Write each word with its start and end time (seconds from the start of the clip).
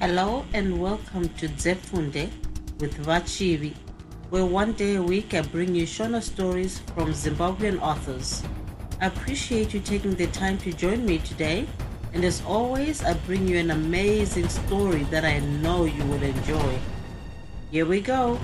Hello 0.00 0.46
and 0.54 0.80
welcome 0.80 1.28
to 1.36 1.46
Zefunde 1.46 2.30
with 2.78 2.96
Vachivi, 3.04 3.74
where 4.30 4.46
one 4.46 4.72
day 4.72 4.94
a 4.94 5.02
week 5.02 5.34
I 5.34 5.42
bring 5.42 5.74
you 5.74 5.84
Shona 5.84 6.22
stories 6.22 6.78
from 6.94 7.12
Zimbabwean 7.12 7.78
authors. 7.82 8.42
I 9.02 9.08
appreciate 9.08 9.74
you 9.74 9.80
taking 9.80 10.14
the 10.14 10.28
time 10.28 10.56
to 10.64 10.72
join 10.72 11.04
me 11.04 11.18
today, 11.18 11.66
and 12.14 12.24
as 12.24 12.42
always, 12.46 13.04
I 13.04 13.12
bring 13.26 13.46
you 13.46 13.58
an 13.58 13.72
amazing 13.72 14.48
story 14.48 15.02
that 15.12 15.26
I 15.26 15.40
know 15.60 15.84
you 15.84 16.02
will 16.06 16.22
enjoy. 16.22 16.78
Here 17.70 17.84
we 17.84 18.00
go. 18.00 18.40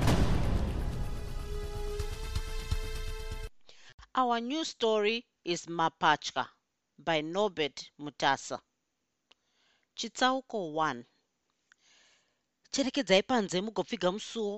Our 4.14 4.41
new 4.41 4.62
story 4.62 5.25
is 5.43 5.64
Mapachka 5.64 6.48
by 6.98 7.23
Norbert 7.23 7.88
Mutasa. 7.98 8.61
Chitsauko 9.96 10.75
1 10.75 11.07
cherekedzai 12.76 13.22
panze 13.30 13.57
mugopfiga 13.64 14.08
musuwo 14.16 14.54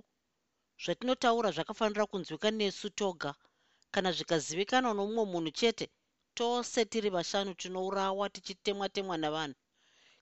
zvatinotaura 0.83 1.51
zvakafanira 1.57 2.05
kunzwika 2.11 2.49
nesu 2.51 2.87
toga. 3.01 3.31
Kana 3.93 4.11
zvikazivikanwa 4.17 4.93
nomumwe 4.95 5.25
munhu 5.33 5.51
chete 5.59 5.87
tose 6.39 6.81
tiri 6.91 7.11
vashanu 7.17 7.55
tinourawa 7.61 8.27
tichitemwa 8.35 8.87
temwa 8.95 9.17
navanhu. 9.23 9.59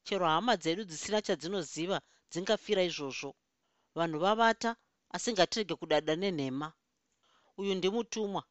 Chero 0.04 0.27
hama 0.34 0.52
dzedu 0.60 0.82
dzisina 0.90 1.18
chadzinoziva 1.27 1.98
dzingafira 2.30 2.82
izvozvo. 2.88 3.30
Vanhu 3.96 4.18
vavata 4.24 4.70
asi 5.15 5.28
ngatirege 5.32 5.74
kudada 5.80 6.12
nenhema. 6.16 6.68
Uyu 7.60 7.74
ndimutumwa 7.74 8.42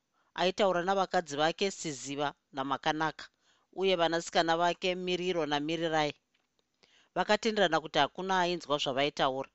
aitaura 0.41 0.81
navakadzi 0.83 1.35
vake 1.41 1.71
siziva 1.71 2.27
namakanaka 2.55 3.25
uye 3.81 3.95
vanasikana 3.95 4.57
vake 4.57 4.95
miriro 4.95 5.45
namirirai 5.45 6.13
vakatenderana 7.15 7.77
kuti 7.83 7.97
hakuna 7.99 8.33
ainzwa 8.43 8.75
zvavaitaura. 8.83 9.49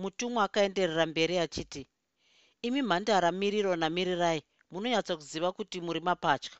Mutumwa 0.00 0.40
akaenderera 0.46 1.04
mberi 1.06 1.36
achiti 1.44 1.82
imi 2.66 2.80
mhandara 2.82 3.28
miriro 3.40 3.72
namirirai. 3.82 4.40
Munonyatsokuziva 4.70 5.50
kuti 5.58 5.76
muri 5.86 6.00
mapatya. 6.08 6.54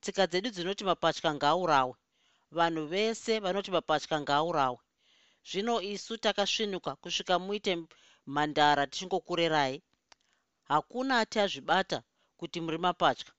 Tsika 0.00 0.22
dzedu 0.26 0.48
dzinoti 0.54 0.82
mapatya 0.90 1.30
ngaaurawe 1.36 1.94
vanhu 2.56 2.82
vese 2.92 3.32
vanoti 3.44 3.70
mapatya 3.76 4.16
ngaaurawe 4.20 4.78
zvino 5.48 5.74
isu 5.92 6.14
takasvinuka 6.24 6.90
kusvika 7.02 7.34
muite 7.44 7.72
mhandara 8.26 8.82
tichingokurerai 8.90 9.76
hakuna 10.70 11.12
ati 11.22 11.36
azvibata 11.44 11.98
kuti 12.40 12.58
muri 12.64 12.78
mapatya. 12.86 13.30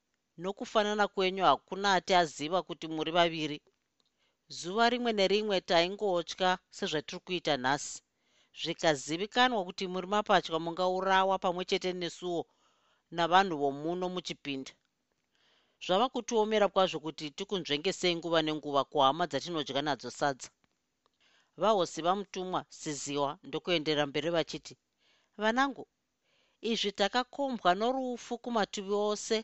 Nokufanana 0.41 1.05
kwenyu 1.13 1.43
hakuna 1.49 1.87
ati 1.97 2.13
aziva 2.21 2.59
kuti 2.67 2.85
muri 2.95 3.11
vaviri 3.17 3.57
zuva 4.49 4.85
rimwe 4.91 5.11
nerimwe 5.13 5.57
taingotya 5.69 6.49
sezvatiri 6.77 7.19
kuita 7.25 7.53
nhasi. 7.63 8.01
Zvikazivikanwa 8.61 9.61
kuti 9.67 9.83
muri 9.93 10.07
mapatya 10.13 10.59
mungaurawa 10.65 11.35
pamwe 11.43 11.63
chete 11.69 11.89
nesuwo 11.93 12.41
navanhu 13.15 13.55
vomuno 13.61 14.05
muchipinda. 14.13 14.71
Zvava 15.85 16.07
kutiomera 16.13 16.67
kwazvo 16.73 16.99
kuti 17.05 17.25
tikunzvengesei 17.37 18.15
nguva 18.17 18.39
nenguva 18.41 18.81
kuhama 18.91 19.23
dzatinodya 19.29 19.81
nadzo 19.81 20.09
sadza. 20.19 20.49
Vahosi 21.61 21.99
vamutumwa 22.05 22.59
siziwa 22.79 23.29
ndokuenderera 23.43 24.05
mberi 24.07 24.29
vachiti 24.35 24.73
vanangu 25.41 25.83
izvi 26.71 26.91
takakombwa 26.99 27.71
norufu 27.79 28.33
kumativi 28.43 28.93
ose? 29.09 29.37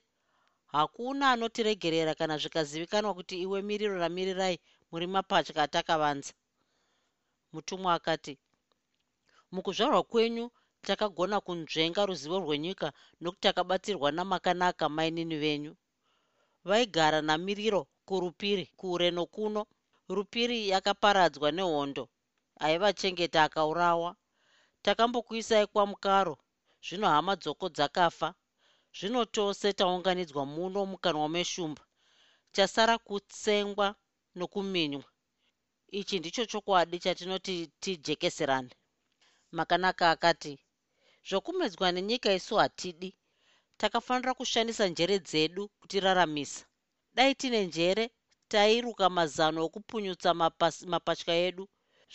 Hakuna 0.74 1.32
anotiregerera 1.32 2.14
kana 2.20 2.36
zvikazivikanwa 2.42 3.12
kuti 3.18 3.36
iwe 3.44 3.62
miriro 3.62 3.96
ramirirai 4.04 4.58
muri 4.92 5.06
mapatya 5.14 5.64
atakavanza 5.66 6.34
mutumwa 7.54 7.94
akati 7.98 8.34
mukuzvarwa 9.54 10.02
kwenyu 10.12 10.46
takagona 10.88 11.38
kunzvenga 11.46 12.02
ruzivo 12.10 12.38
rwenyika 12.44 12.88
nokuti 13.22 13.42
takabatirwa 13.46 14.10
namakanaka 14.18 14.86
mainini 14.96 15.38
venyu. 15.44 15.74
Vaigara 16.68 17.20
namiriro 17.28 17.82
kurupiri 18.08 18.66
kure 18.80 19.08
nokuno. 19.18 19.62
Rupiri 20.16 20.58
yakaparadzwa 20.72 21.50
nehondo 21.58 22.04
aivachengeta 22.66 23.40
akaurawa. 23.44 24.12
Takambokuisai 24.84 25.68
kwamukaro 25.74 26.36
zvino 26.86 27.08
hama 27.16 27.34
dzoko 27.42 27.66
dzakafa. 27.76 28.30
Zvino 28.98 29.22
tose 29.36 29.68
taunganidzwa 29.74 30.44
muno 30.46 30.80
mukanwa 30.92 31.28
meshumba. 31.30 31.84
Chasara 32.56 32.96
kutsengwa 32.98 33.88
nokuminywa. 34.36 35.04
Ichi 36.00 36.20
ndicho 36.20 36.46
chokwadi 36.46 37.00
chatinoti 37.00 37.56
tijekeserane. 37.82 38.70
Makanaka 39.52 40.06
akati 40.12 40.54
zvokumedzwa 41.28 41.92
nenyika 41.92 42.30
isu 42.34 42.56
hatidi. 42.62 43.10
Takafanira 43.78 44.34
kushandisa 44.34 44.88
njere 44.88 45.20
dzedu 45.20 45.64
kutiraramisa 45.80 46.66
dai 47.16 47.36
tine 47.36 47.60
njere 47.66 48.06
tairuka 48.52 49.06
mazano 49.10 49.60
okupunyutsa 49.68 50.30
mapatya 50.94 51.36
edu. 51.48 51.66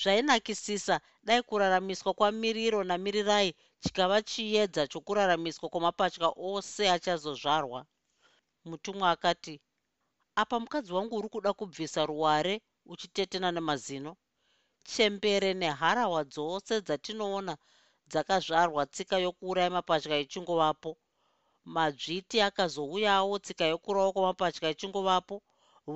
Zvainakisisa 0.00 1.00
dai 1.26 1.42
kuraramiswa 1.42 2.14
kwamiriro 2.18 2.84
namirirai 2.84 3.54
chikava 3.82 4.22
chiedza 4.22 4.82
chokuraramiswa 4.92 5.68
kwamapatya 5.72 6.28
ose 6.36 6.90
achazozvarwa. 6.90 7.80
Mutumwa 8.64 9.10
akati 9.14 9.60
apa 10.42 10.56
mukadzi 10.60 10.92
wangu 10.92 11.14
uri 11.18 11.28
kuda 11.34 11.50
kubvisa 11.58 12.00
ruware 12.10 12.54
uchitetena 12.92 13.48
nemazino 13.56 14.12
chembere 14.90 15.50
neharahwa 15.60 16.20
dzose 16.32 16.74
dzatinoona 16.86 17.54
dzakazvarwa 18.10 18.82
tsika 18.92 19.16
yokuuraya 19.24 19.70
mapatya 19.76 20.16
ichingovapo 20.24 20.90
madzviti 21.74 22.36
akazouyawo 22.48 23.34
tsika 23.44 23.64
yokurawo 23.72 24.10
kwamapatya 24.14 24.70
ichingovapo 24.74 25.36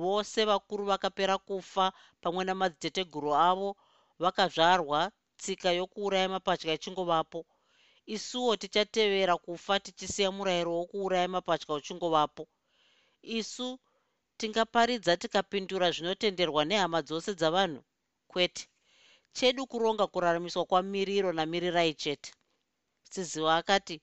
vose 0.01 0.39
vakuru 0.49 0.83
vakapera 0.91 1.35
kufa 1.47 1.85
pamwe 2.21 2.43
namadziteteguru 2.45 3.31
avo 3.49 3.69
vakazvarwa 4.23 4.99
tsika 5.41 5.69
yokuuraya 5.79 6.27
mapatya 6.35 6.73
ichingovapo 6.77 7.39
isuwo 8.15 8.51
tichatevera 8.61 9.35
kufa 9.45 9.73
tichisiya 9.83 10.29
murayiro 10.35 10.71
wokuuraya 10.79 11.27
mapatya 11.35 11.75
uchingovapo 11.79 12.43
isu 13.21 13.79
tingaparidza 14.39 15.13
tikapindura 15.21 15.87
zvinotenderwa 15.95 16.61
nehama 16.69 16.99
dzose 17.07 17.31
dzavanhu? 17.39 17.81
Kwete. 18.31 18.63
Chedu 19.37 19.61
kuronga 19.71 20.05
kuraramiswa 20.13 20.63
kwamiriro 20.69 21.29
namirirai 21.37 21.93
chete. 22.01 22.29
Siziwa 23.11 23.51
akati 23.59 23.95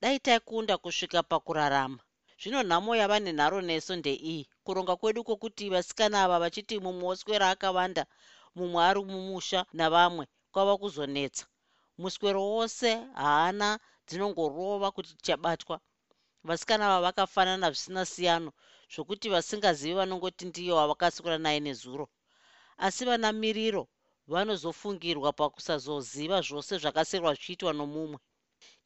dai 0.00 0.18
taikunda 0.24 0.74
kusvika 0.82 1.20
pakurarama. 1.30 2.00
Zvino 2.40 2.60
nhamo 2.62 2.92
yava 3.00 3.18
nenharo 3.24 3.60
neso 3.68 3.92
ndeiyi. 3.96 4.48
Kuronga 4.64 4.94
kwedu 5.00 5.24
kwokuti 5.24 5.64
vasikana 5.74 6.16
ava 6.24 6.36
vachiti 6.42 6.74
mumwe 6.84 7.04
woswera 7.08 7.46
akavanda 7.54 8.02
mumwe 8.56 8.80
ari 8.88 9.00
mumusha 9.10 9.60
navamwe 9.78 10.24
kwava 10.52 10.74
kuzonetsa. 10.80 11.44
Muswero 12.00 12.40
wose 12.54 12.88
haana 13.22 13.68
dzinongorova 14.06 14.88
kuti 14.94 15.10
tichabatwa 15.16 15.76
vasikana 16.44 16.82
ava 16.86 17.00
vakafanana 17.06 17.66
zvisina 17.70 18.02
siyano 18.12 18.50
zvokuti 18.92 19.26
vasingazivi 19.34 19.94
vanongoti 20.00 20.44
ndiyo 20.50 20.72
wavakaswera 20.76 21.38
naye 21.38 21.60
nezuro. 21.66 22.04
Asi 22.86 23.04
vana 23.08 23.28
miriro 23.32 23.82
vanozofungirwa 24.32 25.30
pakusazoziva 25.40 26.38
zvose 26.46 26.72
zvakasirwa 26.82 27.30
zvichiitwa 27.34 27.72
nomumwe. 27.78 28.18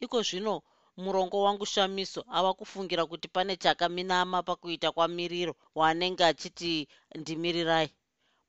Iko 0.04 0.18
zvino 0.28 0.54
murongo 0.96 1.36
wangu 1.44 1.66
shamiso 1.66 2.20
ava 2.36 2.52
kufungira 2.58 3.02
kuti 3.10 3.28
pane 3.34 3.56
chakaminama 3.62 4.38
pakuita 4.48 4.88
kwamiriro 4.92 5.52
waanenge 5.78 6.24
achiti 6.30 6.88
ndimirirai. 7.20 7.90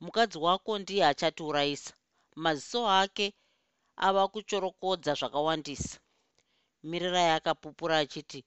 Mukadzi 0.04 0.38
wako 0.46 0.72
ndiye 0.80 1.04
achatiurayisa 1.12 1.94
maziso 2.44 2.82
ake 3.02 3.28
ava 4.08 4.28
kuchorokodza 4.28 5.14
zvakawandisa. 5.20 5.98
Mirirai 6.90 7.30
akapupura 7.38 7.98
achiti 8.04 8.40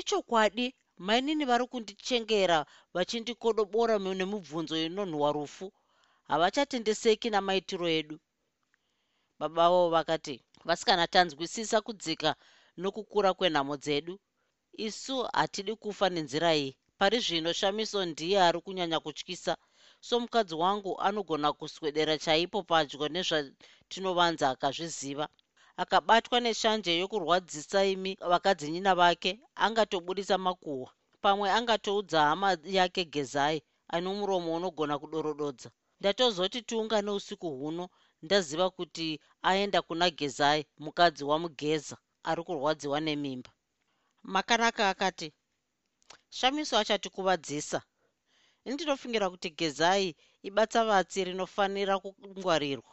ichokwadi 0.00 0.66
mainini 0.98 1.44
vari 1.44 1.66
kundichengera 1.72 2.58
vachindikodobora 2.94 3.94
nemibvunzo 3.98 4.74
inonhuhwa 4.86 5.30
rufu. 5.36 5.66
Havachatendeseki 6.30 7.28
namaitiro 7.30 7.88
edu. 7.98 8.16
Baba 9.38 9.54
vavo 9.68 9.90
vakati 9.94 10.34
vasikana 10.66 11.06
tanzwisisa 11.06 11.78
kudzika 11.86 12.30
nokukura 12.80 13.30
kwenhamo 13.38 13.76
dzedu. 13.76 14.14
Isu 14.86 15.16
hatidi 15.38 15.74
kufa 15.82 16.06
nenzira 16.14 16.50
iyi. 16.56 16.76
Pari 16.98 17.18
zvino 17.24 17.52
shamiso 17.52 17.98
ndiye 18.10 18.38
ari 18.46 18.60
kunyanya 18.64 18.98
kutyisa. 19.04 19.56
So 20.00 20.20
mukadzi 20.20 20.54
wangu 20.54 21.00
anogona 21.06 21.52
kuswedera 21.58 22.18
chaipo 22.24 22.58
padyo 22.62 23.08
nezvatinovanza 23.14 24.50
akazviziva 24.50 25.26
akabatwa 25.82 26.36
neshanje 26.44 26.92
yokurwadzisa 27.00 27.78
imi 27.94 28.12
vakadzinyina 28.30 28.92
vake 29.00 29.30
angatobudisa 29.64 30.36
makuhwa. 30.46 30.90
Pamwe 31.24 31.46
angatoudza 31.58 32.18
hama 32.30 32.48
yake 32.78 33.02
gezai 33.14 33.58
ano 33.94 34.08
muromo 34.18 34.50
unogona 34.58 34.94
kudorododza 34.98 35.68
ndatozoti 36.00 36.58
tiungane 36.68 37.10
usiku 37.18 37.48
huno 37.60 37.84
ndaziva 38.24 38.66
kuti 38.76 39.06
aenda 39.48 39.82
kuna 39.82 40.06
gezai 40.18 40.60
mukadzi 40.84 41.22
wamugeza 41.30 41.96
ari 42.28 42.42
kurwadziwa 42.46 42.98
nemimba. 43.06 43.50
Makanaka 44.34 44.82
akati 44.92 45.28
shamiso 46.36 46.74
achatikuvadzisa 46.78 47.78
ini 48.64 48.74
ndinofungira 48.74 49.26
kuti 49.32 49.50
gezai 49.50 50.16
ibatsavatsi 50.48 51.18
rinofanira 51.26 51.94
kungwarirwa 51.98 52.92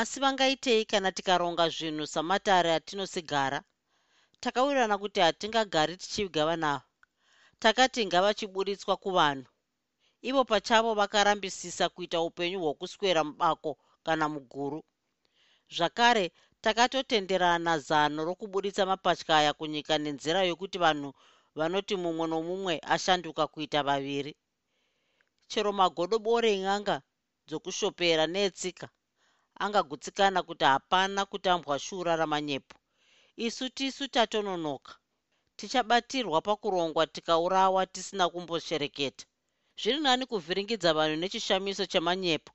asi 0.00 0.20
vangaitei 0.20 0.84
kana 0.90 1.08
tikaronga 1.16 1.64
zvinhu 1.68 2.06
samatare 2.14 2.70
atinosigara? 2.78 3.58
Takawirirana 4.42 4.96
kuti 5.02 5.20
hatingagari 5.20 5.94
tichiviga 5.96 6.42
vanava 6.50 6.84
takati 7.62 8.00
ngavachiburitswa 8.06 8.94
kuvanhu. 8.96 9.48
Ivo 10.28 10.42
pachavo 10.50 10.90
vakarambisisa 11.00 11.88
kuita 11.94 12.18
upenyu 12.20 12.58
hwokuswera 12.60 13.24
mubako 13.24 13.72
kana 14.06 14.28
muguru. 14.28 14.80
Zvakare 15.76 16.32
takatotenderana 16.60 17.78
zano 17.78 18.24
rokuburitsa 18.28 18.86
mapatya 18.86 19.36
aya 19.38 19.52
kunyika 19.58 19.94
nenzira 19.98 20.40
yokuti 20.50 20.78
vanhu 20.84 21.10
vanoti 21.58 21.94
mumwe 22.02 22.26
nomumwe 22.28 22.74
ashanduka 22.94 23.46
kuita 23.46 23.80
vaviri. 23.88 24.32
Chero 25.50 25.70
magodobore 25.72 26.48
en'anga 26.56 26.96
dzokushopera 27.48 28.24
neetsika 28.26 28.86
angagutsikana 29.64 30.42
kuti 30.42 30.64
hapana 30.64 31.24
kutambwa 31.30 31.78
shura 31.78 32.16
ramanyepo. 32.16 32.76
Isu 33.36 33.68
tisu 33.68 34.08
tatononoka. 34.08 34.92
Tichabatirwa 35.56 36.40
pakurongwa 36.40 37.06
tikaurawa 37.06 37.86
tisina 37.86 38.28
kumboshereketa. 38.28 39.24
Zviri 39.80 40.00
nani 40.00 40.26
kuvhiringidza 40.26 40.94
vanhu 40.94 41.16
nechishamiso 41.16 41.86
chemanyepo 41.86 42.52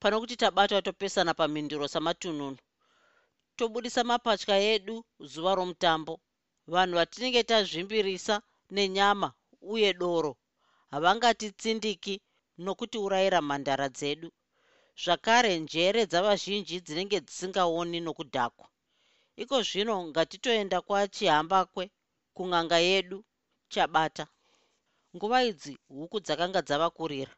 pano 0.00 0.20
kuti 0.20 0.36
tabatwa 0.36 0.82
topesana 0.82 1.34
pamhinduro 1.34 1.88
samatununu. 1.88 2.58
Tobudisa 3.56 4.04
mapatya 4.04 4.56
edu 4.74 5.04
zuva 5.20 5.54
romutambo. 5.54 6.20
Vanhu 6.66 6.94
vatinenge 6.96 7.42
tazvimbirisa 7.42 8.42
nenyama 8.70 9.32
uye 9.60 9.92
doro. 9.92 10.36
Havangatitsindiki 10.90 12.20
nokutiurayira 12.58 13.42
mhandara 13.42 13.88
dzedu 13.88 14.28
zvakare 15.02 15.52
njere 15.64 16.00
dzavazhinji 16.10 16.76
dzinenge 16.86 17.18
dzisingaoni 17.26 17.98
nokudhakwa. 18.06 18.66
Iko 19.42 19.56
zvino 19.68 19.94
ngatitoenda 20.08 20.78
kwachihambakwe 20.86 21.84
kung'anga 22.36 22.78
yedu 22.88 23.18
chabata. 23.72 24.24
Nguva 25.14 25.38
idzi 25.50 25.74
huku 25.98 26.16
dzakanga 26.24 26.60
dzavakurira 26.66 27.32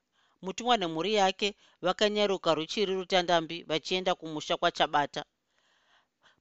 mutumwa 0.44 0.74
nemhuri 0.80 1.12
yake 1.20 1.48
vakanyaruka 1.84 2.50
ruchiri 2.58 2.92
rutandambi 2.98 3.56
vachienda 3.70 4.12
kumusha 4.20 4.54
kwachabata. 4.60 5.22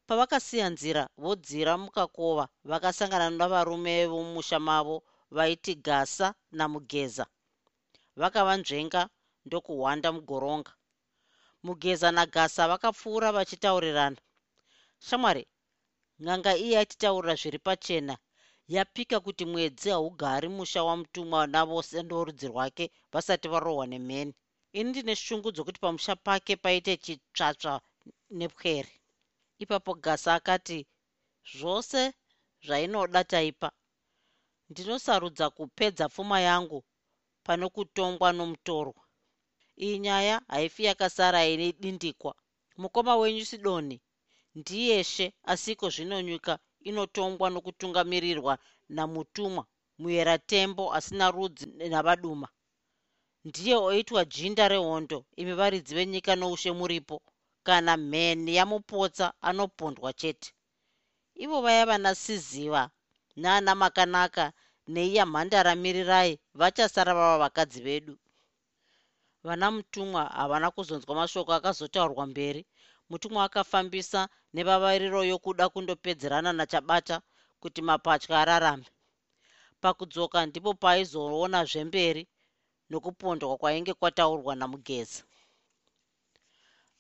Pavakasiya 0.08 0.68
nzira 0.74 1.04
vodzira 1.24 1.74
mukakova 1.84 2.46
vakasangana 2.70 3.28
navarume 3.40 3.94
vomumusha 4.12 4.58
mavo 4.68 4.98
vaiti 5.36 5.74
gasa 5.86 6.28
namugeza. 6.58 7.26
Vakavanzvenga 8.22 9.02
ndokuhwanda 9.46 10.10
mugoronga 10.16 10.72
mugeza 11.66 12.08
nagasa 12.18 12.62
vakapfuura 12.72 13.28
vachitaurirana. 13.36 14.20
Shamwari 15.08 15.44
ng'anga 16.24 16.52
iye 16.66 16.76
atitaurira 16.84 17.36
zviri 17.42 17.60
pachena. 17.68 18.16
Yapika 18.76 19.18
kuti 19.26 19.44
mwedzi 19.52 19.90
haugari 19.96 20.48
musha 20.58 20.82
wamutumwa 20.88 21.40
navose 21.54 21.98
ndorudzi 22.04 22.48
rwake 22.52 22.86
vasati 23.14 23.48
varohwa 23.54 23.86
nemheni. 23.92 24.34
Ini 24.78 24.90
ndine 24.90 25.14
shungu 25.16 25.50
dzokuti 25.52 25.80
pamusha 25.84 26.16
pake 26.16 26.54
paite 26.64 26.94
chitsvatsva 27.04 27.74
nepwere 28.38 28.92
ipapo 29.64 29.92
gasa 30.04 30.30
akati 30.38 30.80
zvose 31.58 32.02
zvainoda 32.66 33.22
taipa. 33.32 33.70
Ndinosarudza 34.70 35.46
kupedza 35.50 36.06
pfuma 36.10 36.38
yangu 36.48 36.80
pane 37.46 37.66
kutongwa 37.76 38.30
nomutorwa 38.38 39.02
iyi 39.86 39.96
nyaya 40.06 40.36
haifi 40.52 40.82
yakasara 40.90 41.40
ine 41.54 41.68
dindikwa. 41.82 42.32
Mukoma 42.82 43.14
wenyu 43.22 43.46
sidoni 43.52 43.98
ndiyeshe 44.60 45.26
asiko 45.52 45.86
zvino 45.96 46.18
nyika 46.28 46.54
inotongwa 46.90 47.48
nokutungamirirwa 47.54 48.54
namutumwa 48.96 49.64
muyeratembo 50.02 50.84
asina 50.98 51.26
rudzi 51.36 51.66
navaduma. 51.92 52.48
Ndiye 53.48 53.76
oitwa 53.90 54.22
jinda 54.34 54.66
rehondo 54.74 55.20
imi 55.42 55.54
varidzi 55.60 55.92
venyika 55.98 56.34
noushe 56.36 56.72
muripo 56.80 57.16
kana 57.68 57.94
mheni 57.98 58.52
yamupotsa 58.60 59.28
anopondwa 59.48 60.10
chete. 60.20 60.50
Ivo 61.44 61.58
vaya 61.66 61.86
vanasiziva 61.90 62.84
naana 63.42 63.72
makanaka 63.82 64.46
neiya 64.94 65.26
mhandara 65.26 65.72
mirirai 65.84 66.40
vachasara 66.60 67.14
vava 67.20 67.38
vakadzi 67.44 67.80
vedu 67.88 68.14
vana 69.48 69.68
mutumwa 69.72 70.22
havana 70.40 70.68
kuzonzwa 70.76 71.14
mashoko 71.20 71.52
akazotaurwa 71.54 72.26
mberi. 72.32 72.62
Mutumwa 73.10 73.42
akafambisa 73.48 74.22
nevavariro 74.56 75.20
yokuda 75.32 75.66
kundopedzerana 75.74 76.52
nachabata 76.60 77.16
kuti 77.62 77.82
mapatya 77.88 78.36
ararame. 78.42 78.86
Pakudzoka 79.82 80.40
ndipo 80.46 80.72
paaizoona 80.82 81.60
zvemberi 81.70 82.24
nokupondwa 82.90 83.58
kwainge 83.62 83.94
kwataurwa 84.00 84.54
namugeza. 84.56 85.22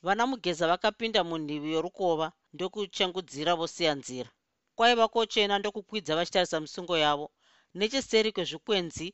Vana 0.06 0.24
mugeza 0.30 0.66
vakapinda 0.72 1.22
munhivi 1.30 1.70
yorukova 1.76 2.28
ndokuchengudzira 2.54 3.52
vosiya 3.60 3.94
nzira. 4.00 4.30
Kwaiva 4.76 5.06
kochena 5.14 5.56
ndokukwidza 5.60 6.16
vachitarisa 6.18 6.58
misungo 6.64 6.96
yavo. 7.04 7.28
Necheseri 7.78 8.30
kwezvikwenzi 8.36 9.08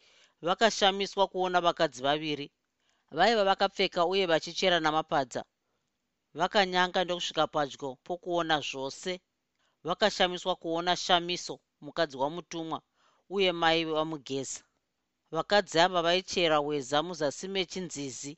vakashamiswa 0.48 1.24
kuona 1.32 1.58
vakadzi 1.66 2.02
vaviri 2.08 2.48
vaiva 3.18 3.44
vakapfeka 3.50 4.02
uye 4.12 4.26
vachichera 4.32 4.78
namapadza. 4.80 5.42
Vakanyanga 6.40 7.00
ndokusvika 7.04 7.46
padyo 7.54 7.90
pokuona 8.06 8.58
zvose. 8.70 9.14
Vakashamiswa 9.88 10.54
kuona 10.62 10.94
shamiso 10.96 11.56
mukadzi 11.86 12.18
wamutumwa 12.22 12.80
uye 13.36 13.52
mai 13.62 13.82
vamugeza. 13.86 14.62
Vakadzi 15.36 15.78
ava 15.86 16.02
vaichera 16.08 16.58
weza 16.68 16.98
muzasi 17.08 17.48
mechinzizi. 17.48 18.34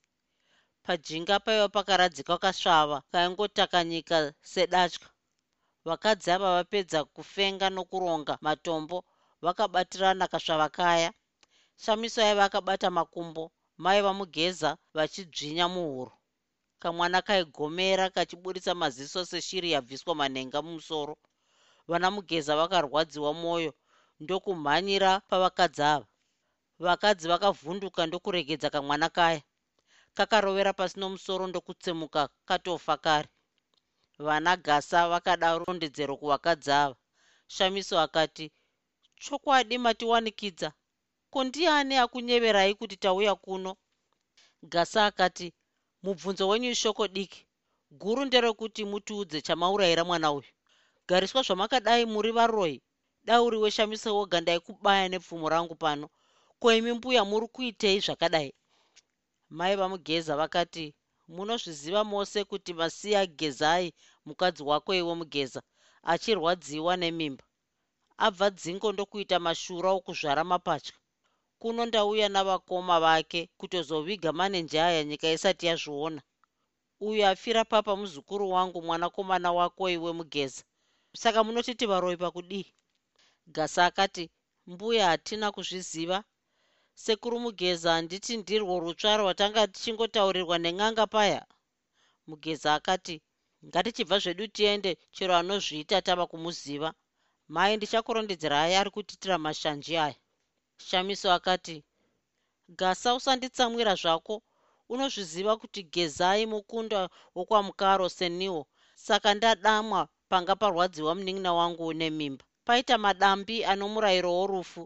Pajinga 0.86 1.36
paiva 1.46 1.70
pakaradzika 1.70 2.38
kasvava 2.44 2.98
kaingotakanyika 3.12 4.18
sedatya. 4.52 5.08
Vakadzi 5.88 6.30
ava 6.36 6.50
vapedza 6.58 7.00
kufenga 7.16 7.68
nokuronga 7.70 8.38
matombo 8.42 8.98
vakabatirana 9.42 10.26
kasvava 10.32 10.70
kaya. 10.70 11.10
Shamiso 11.84 12.22
aiva 12.22 12.44
akabata 12.46 12.90
makumbo 12.90 13.52
mai 13.84 14.02
vamugeza 14.02 14.70
vachidzvinya 14.94 15.68
muhuro. 15.76 16.14
Kamwana 16.82 17.22
kaigomera 17.28 18.06
kachiburitsa 18.16 18.74
maziso 18.82 19.20
seshiri 19.26 19.72
yabviswa 19.72 20.14
manhenga 20.20 20.62
mumusoro. 20.62 21.14
Vana 21.88 22.12
mugeza 22.12 22.54
vakarwadziwa 22.60 23.32
mwoyo 23.34 23.74
ndokumhanyira 24.20 25.12
pavakadzi 25.30 25.82
ava. 25.94 26.08
Vakadzi 26.86 27.26
vakavhunduka 27.32 28.02
ndokuregedza 28.06 28.70
kamwana 28.70 29.10
kaya. 29.10 29.42
Kakarovera 30.18 30.74
pasi 30.74 31.00
nomusoro 31.00 31.48
ndokutsemuka 31.48 32.30
katofa 32.46 32.98
kare. 32.98 33.30
Vana 34.20 34.58
gasa 34.58 35.10
vakada 35.10 35.58
rondedzero 35.58 36.18
kuvakadzi 36.18 36.72
ava. 36.72 36.96
Shamiso 37.48 37.96
akati 38.00 38.46
chokwadi 39.24 39.78
matiwanikidza 39.78 40.70
ko 41.32 41.40
ndiani 41.44 41.96
akunyeverai 42.04 42.74
kuti 42.80 42.96
tauya 43.04 43.34
kuno? 43.36 43.72
Gasa 44.72 45.00
akati 45.10 45.48
mubvunzo 46.04 46.44
wenyu 46.48 46.70
ishoko 46.76 47.04
diki. 47.16 47.42
Guru 48.02 48.22
nderekuti 48.26 48.82
mutiudze 48.92 49.42
chamaurayira 49.42 50.04
mwana 50.10 50.28
uyu. 50.32 50.52
Gariswa 51.08 51.42
zvamakadai 51.48 52.06
muri 52.14 52.32
varoi. 52.38 52.82
Dauri 53.28 53.58
weshamiso 53.64 54.10
woga 54.18 54.42
ndaikubaya 54.42 55.06
nepfumo 55.10 55.50
rangu 55.50 55.76
pano. 55.76 56.10
Ko 56.60 56.68
imi 56.78 56.92
mbuya 56.98 57.24
muri 57.26 57.48
kuitei 57.48 58.00
zvakadai? 58.06 58.54
Mai 59.50 59.76
vamugeza 59.76 60.34
vakati 60.42 60.86
munozviziva 61.28 62.04
mose 62.04 62.44
kuti 62.44 62.74
masiya 62.74 63.26
gezai 63.26 63.94
mukadzi 64.26 64.64
wako 64.64 64.92
iwe 65.00 65.14
mugeza 65.16 65.62
achirwadziwa 66.04 66.94
nemimba. 66.98 67.44
Abva 68.18 68.48
dzingo 68.50 68.88
ndokuita 68.92 69.40
mashura 69.40 69.90
okuzvara 69.98 70.44
mapatya 70.44 70.96
kuno 71.62 71.82
ndauya 71.86 72.28
navakoma 72.30 72.96
vake 73.06 73.42
kutozoviga 73.60 74.30
manenjaya 74.40 75.04
nyika 75.10 75.28
isati 75.36 75.64
yazviona. 75.70 76.22
Uyu 77.08 77.22
afira 77.32 77.62
papa 77.66 77.96
muzukuru 77.96 78.46
wangu 78.56 78.80
mwanakomana 78.82 79.50
wako 79.58 79.84
iwe 79.96 80.12
mugeza. 80.20 80.64
Saka 81.22 81.40
munotiti 81.44 81.86
varoi 81.92 82.18
pakudii? 82.18 82.68
Gasa 83.56 83.86
akati 83.86 84.30
mbuya 84.68 85.06
hatina 85.08 85.52
kuzviziva. 85.52 86.24
Sekuru 86.94 87.40
mugeza 87.40 87.92
handiti 87.96 88.38
ndirwo 88.38 88.74
rutsva 88.84 89.18
rwatanga 89.18 89.62
tichingotaurirwa 89.68 90.58
nen'anga 90.64 91.06
paya. 91.08 91.42
Mugeza 92.28 92.70
akati 92.78 93.16
ngatichibva 93.68 94.18
zvedu 94.24 94.46
tiende 94.56 94.92
chero 95.16 95.34
anozviita 95.36 96.02
tava 96.02 96.26
kumuziva. 96.32 96.90
Mai 97.54 97.78
ndichakurondedzera 97.78 98.58
aya 98.66 98.80
ari 98.82 98.90
kutiitira 98.96 99.38
mashanji 99.46 99.94
aya 100.06 100.16
shamiso 100.88 101.28
akati 101.38 101.84
gasa 102.80 103.16
usanditsamwira 103.16 103.94
zvako. 104.02 104.36
Unozviziva 104.94 105.54
kuti 105.62 105.82
gezai 105.94 106.46
mukunda 106.46 107.10
wokwamukaro 107.36 108.10
seniwo. 108.18 108.62
Saka 108.96 109.30
ndadamwa 109.38 110.02
panga 110.30 110.54
parwadziwa 110.62 111.12
munin'ina 111.18 111.52
wangu 111.60 111.84
une 111.92 112.10
mimba. 112.10 112.44
Paita 112.68 112.96
madambi 112.98 113.56
ano 113.72 113.86
murayiro 113.94 114.32
worufu. 114.38 114.84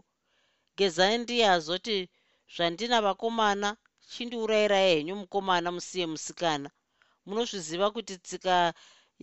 Gezai 0.76 1.18
ndiye 1.18 1.46
azoti 1.56 2.08
zvandina 2.54 2.96
vakomana 3.06 3.68
chindiurayirai 4.10 4.94
henyu 4.94 5.14
mukomana 5.20 5.68
musiye 5.76 6.06
musikana 6.12 6.68
munozviziva 7.26 7.86
kuti 7.94 8.14
tsika 8.26 8.56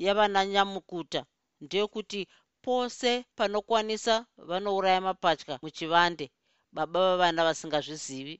yavananyamukuta 0.05 1.21
ndeyekuti 1.63 2.21
pose 2.65 3.09
panokwanisa 3.37 4.15
vanouraya 4.49 5.01
mapatya 5.07 5.53
muchivande 5.63 6.25
baba 6.75 6.99
vavana 6.99 7.41
vasingazvizivi. 7.47 8.35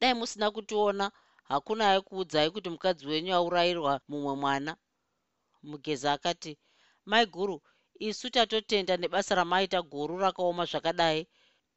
Dai 0.00 0.14
musina 0.14 0.46
kutiona 0.54 1.06
hakuna 1.50 1.82
aikuudzai 1.90 2.50
kuti 2.54 2.68
mukadzi 2.70 3.04
wenyu 3.10 3.32
aurayirwa 3.34 3.92
mumwe 4.08 4.34
mwana. 4.42 4.72
Mugeza 5.68 6.08
akati 6.16 6.52
mai 7.10 7.26
guru 7.34 7.56
isu 8.08 8.26
tatotenda 8.34 8.94
nebasa 8.96 9.32
ramaita 9.34 9.78
guru 9.92 10.14
rakaoma 10.24 10.64
zvakadai 10.70 11.20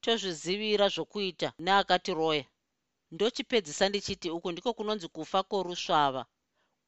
tozvizivira 0.03 0.85
zvokuita. 0.95 1.47
Neakatiroya 1.65 2.45
ndochipedzisa 3.13 3.85
ndichiti 3.89 4.27
uku 4.35 4.47
ndiko 4.51 4.69
kunonzi 4.77 5.07
kufa 5.15 5.39
kworusvava 5.49 6.23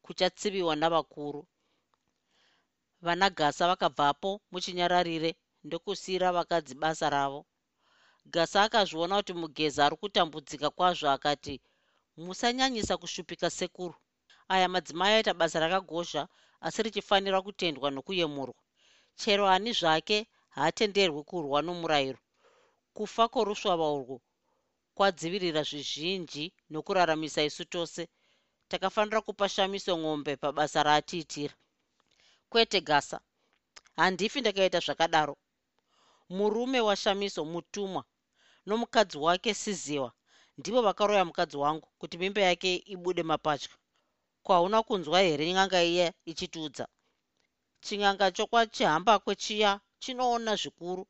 kuchatsiviwa 0.04 0.74
navakuru. 0.76 1.42
Vana 3.04 3.30
gasa 3.38 3.64
vakabvapo 3.70 4.30
muchinyararire 4.50 5.30
ndokusiyira 5.64 6.28
vakadzi 6.36 6.74
basa 6.82 7.06
ravo 7.10 7.40
gasa 8.34 8.62
akazviona 8.62 9.16
kuti 9.16 9.32
mugeza 9.40 9.80
ari 9.86 9.96
kutambudzika 9.96 10.68
kwazvo 10.76 11.08
akati 11.16 11.54
musanyanyisa 12.24 12.94
kushupika 12.96 13.50
sekuru. 13.50 13.94
Aya 14.48 14.68
madzimai 14.68 15.14
aita 15.14 15.34
basa 15.34 15.60
rakagozha 15.60 16.22
asi 16.66 16.82
richifanira 16.82 17.42
kutendwa 17.42 17.88
nokuyemurwa. 17.90 18.60
Chero 19.20 19.44
ani 19.48 19.72
zvake 19.72 20.18
haatenderwi 20.56 21.22
kurwa 21.30 21.62
nomurayiro. 21.62 22.18
Kufa 22.96 23.28
kworusvava 23.28 23.86
urwu 23.96 24.16
kwadzivirira 24.96 25.62
zvizhinji 25.62 26.44
nokuraramisa 26.70 27.42
isu 27.48 27.64
tose. 27.64 28.08
Takafanira 28.68 29.20
kupa 29.20 29.48
shamiso 29.48 29.92
ng'ombe 29.98 30.36
pabasa 30.36 30.82
raatiitira. 30.82 31.54
Kwete 32.50 32.80
gasa. 32.80 33.20
Handifi 33.96 34.40
ndakaita 34.40 34.80
zvakadaro. 34.80 35.36
Murume 36.28 36.80
washamiso 36.80 37.44
mutumwa 37.44 38.04
nomukadzi 38.68 39.18
wake 39.18 39.50
siziwa. 39.54 40.12
Ndivo 40.58 40.80
vakaroya 40.82 41.24
mukadzi 41.24 41.56
wangu 41.56 41.88
kuti 41.98 42.18
mimba 42.18 42.40
yake 42.40 42.70
ibude 42.94 43.22
mapatya 43.22 43.70
kwauna 44.42 44.78
kunzwa 44.86 45.20
here 45.20 45.52
nyanga 45.52 45.82
iya 45.84 46.12
ichitiudza? 46.30 46.84
Chinyanga 47.84 48.26
chokwachihamba 48.36 49.18
kwechiya 49.24 49.70
chinoona 50.02 50.52
zvikuru. 50.60 51.06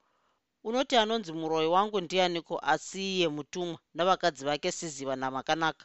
Unoti 0.64 0.96
anonzi 0.96 1.32
muroyi 1.32 1.68
wangu 1.68 2.00
ndianiko 2.00 2.54
asi 2.72 3.00
iye 3.16 3.28
mutumwa 3.28 3.78
navakadzi 3.94 4.42
vake 4.44 4.72
siziva 4.72 5.14
namakanaka? 5.16 5.84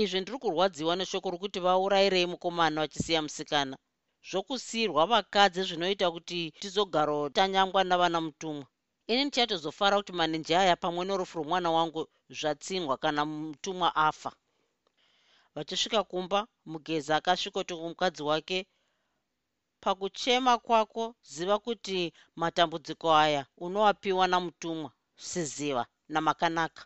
Izvi 0.00 0.20
ndiri 0.20 0.38
kurwadziwa 0.42 0.96
neshoko 0.96 1.30
rokuti 1.30 1.58
vaurayirei 1.60 2.26
mukomana 2.32 2.80
vachisiya 2.80 3.22
musikana. 3.22 3.76
Zvokusiyirwa 4.28 5.02
vakadzi 5.12 5.62
zvinoita 5.68 6.06
kuti 6.14 6.40
tizogaro 6.60 7.28
tanyangwa 7.36 7.84
navana 7.84 8.20
mutumwa 8.20 8.66
ini 9.12 9.22
ndichatozofara 9.24 9.94
kuti 9.98 10.12
manenje 10.18 10.54
aya 10.62 10.76
pamwe 10.82 11.02
norufu 11.04 11.34
rwomwana 11.38 11.68
wangu 11.76 12.00
zvatsinwa 12.38 12.94
kana 13.02 13.22
mutumwa 13.26 13.88
afa. 14.08 14.30
Vachisvika 15.54 16.00
kumba 16.10 16.38
mugezi 16.70 17.10
akasvikoti 17.18 17.72
kumukadzi 17.74 18.22
wake 18.30 18.58
pakuchema 19.82 20.52
kwako 20.58 21.04
ziva 21.32 21.56
kuti 21.58 22.12
matambudziko 22.40 23.08
aya 23.24 23.42
unowapiwa 23.64 24.24
namutumwa 24.32 24.90
siziva 25.16 25.86
namakanaka. 26.08 26.82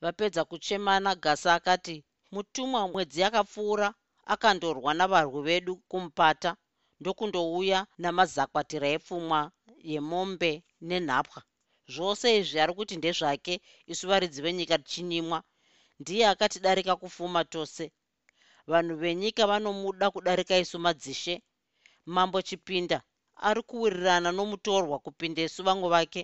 Vapedza 0.00 0.42
kuchemana 0.44 1.14
gasa 1.14 1.54
akati 1.54 2.04
mutumwa 2.32 2.88
mwedzi 2.88 3.20
yakapfuura 3.20 3.88
akandorwa 4.32 4.94
navarwi 4.94 5.40
vedu 5.42 5.76
kumupata 5.76 6.50
ndokundouya 7.00 7.78
namazakwatira 8.02 8.88
epfumwa 8.96 9.40
yemombe 9.92 10.52
nenhapwa. 10.80 11.42
Zvose 11.94 12.26
izvi 12.38 12.58
ari 12.60 12.72
kuti 12.78 12.94
ndezvake 12.96 13.54
isu 13.92 14.04
varidzi 14.10 14.40
venyika 14.44 14.76
tichinyimwa 14.78 15.38
ndiye 16.00 16.24
akatidarika 16.32 16.92
kufuma 16.96 17.40
tose. 17.52 17.84
Vanhu 18.70 18.94
venyika 19.02 19.42
vanomuda 19.50 20.06
kudarika 20.14 20.54
isu 20.64 20.78
madzishe. 20.84 21.34
Mambo 22.14 22.38
chipinda 22.48 22.98
ari 23.48 23.62
kuwirirana 23.68 24.30
nomutorwa 24.32 24.96
kupinda 25.04 25.40
isu 25.48 25.60
vamwe 25.66 25.88
vake. 25.94 26.22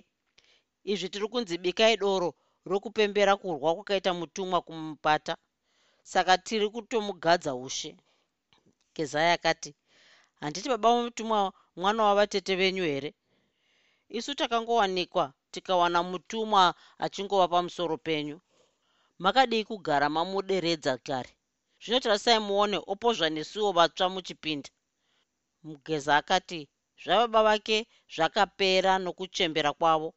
Izvi 0.91 1.07
tiri 1.09 1.27
kunzi 1.31 1.55
bikai 1.63 1.97
doro 2.03 2.29
rokupembera 2.69 3.33
kurwa 3.41 3.69
kwakaita 3.75 4.11
mutumwa 4.19 4.59
kumupata. 4.61 5.33
Saka 6.11 6.33
tiri 6.37 6.67
kutomugadza 6.73 7.51
ushe. 7.55 7.89
Kezai 8.95 9.31
akati 9.37 9.75
handiti 10.39 10.69
baba 10.69 10.89
mutumwa 11.03 11.53
mwana 11.75 12.03
wavatete 12.03 12.55
venyu 12.55 12.83
here 12.83 13.09
isu 14.17 14.35
takangowanikwa 14.35 15.33
tikawana 15.51 15.99
mutumwa 16.03 16.63
achingova 17.05 17.47
pamusoro 17.47 17.97
penyu. 17.97 18.37
Makadii 19.23 19.63
kugara 19.69 20.09
mamuderedza 20.09 20.97
kare. 20.97 21.31
Zvino 21.81 21.99
tarasai 21.99 22.39
muone 22.39 22.77
opozva 22.91 23.27
nesuwo 23.29 23.71
vatsva 23.77 24.09
muchipinda. 24.13 24.69
Mugeza 25.63 26.17
akati 26.17 26.69
zvababa 27.03 27.41
vake 27.47 27.77
zvakapera 28.15 28.93
nokuchembera 29.03 29.71
kwavo. 29.73 30.09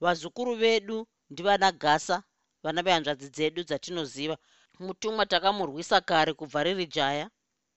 Vazukuru 0.00 0.54
vedu 0.62 0.98
ndivana 1.30 1.68
gasa 1.72 2.16
vana 2.62 2.80
vehanzvadzi 2.82 3.28
dzedu 3.34 3.60
dzatinoziva. 3.68 4.36
Mutumwa 4.84 5.26
takamurwisa 5.26 6.00
kare 6.00 6.32
kubva 6.38 6.62
riri 6.64 6.86
jaya. 6.86 7.26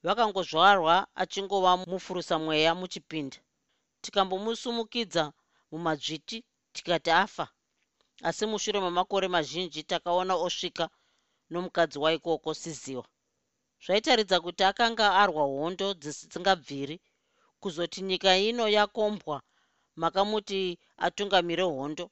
Vakangozvarwa 0.04 1.08
achingova 1.22 1.72
mufurusa 1.78 2.36
mweya 2.40 2.72
muchipinda. 2.76 3.38
Tikambomusumukidza 4.02 5.34
mumadzviti 5.72 6.38
tikati 6.74 7.12
afa. 7.12 7.46
Asi 8.28 8.46
mushure 8.52 8.80
memakore 8.82 9.28
mazhinji 9.36 9.84
takaona 9.84 10.34
osvika 10.46 10.86
nomukadzi 11.52 11.98
waikoko 12.04 12.50
siziwa 12.62 13.06
zvaitaridza 13.84 14.38
kuti 14.46 14.64
akanga 14.70 15.06
arwa 15.22 15.44
hondo 15.54 15.88
dzisingabviri 16.02 16.96
kuzoti 17.62 18.00
nyika 18.10 18.32
ino 18.50 18.66
yakombwa 18.78 19.38
makamuti 20.02 20.60
atungamire 21.06 21.64
hondo. 21.64 22.06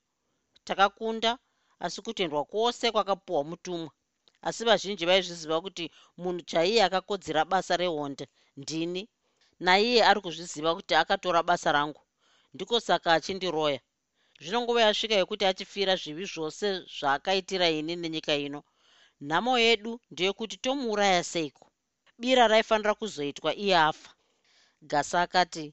Takakunda 0.67 1.31
asi 1.79 1.99
kutendwa 2.05 2.41
kwose 2.51 2.85
kwakapuwa 2.93 3.41
mutumwa. 3.49 3.91
Asi 4.47 4.61
vazhinji 4.67 5.05
vaizviziva 5.09 5.57
kuti 5.65 5.85
munhu 6.21 6.41
chaiye 6.49 6.83
akakodzera 6.83 7.41
basa 7.51 7.73
rehonda 7.77 8.25
ndini? 8.57 9.01
Naiye 9.65 9.99
ari 10.09 10.21
kuzviziva 10.21 10.75
kuti 10.75 10.93
akatora 10.95 11.43
basa 11.43 11.71
rangu 11.71 12.01
ndiko 12.55 12.79
saka 12.87 13.09
achindiroya. 13.17 13.79
Zvino 14.41 14.59
nguva 14.61 14.81
yasvika 14.87 15.15
yekuti 15.19 15.43
achifira 15.51 15.93
zvivi 16.01 16.25
zvose 16.33 16.67
zvaakaitira 16.97 17.67
ini 17.79 17.93
nenyika 18.01 18.33
ino. 18.47 18.61
Nhamo 19.27 19.53
yedu 19.65 19.91
ndeyekuti 20.11 20.55
tomuuraya 20.63 21.23
seiko? 21.31 21.65
Bira 22.19 22.43
raifanira 22.51 22.93
kuzoitwa 22.99 23.51
iye 23.63 23.77
afa. 23.89 24.09
Gasa 24.91 25.17
akati 25.25 25.65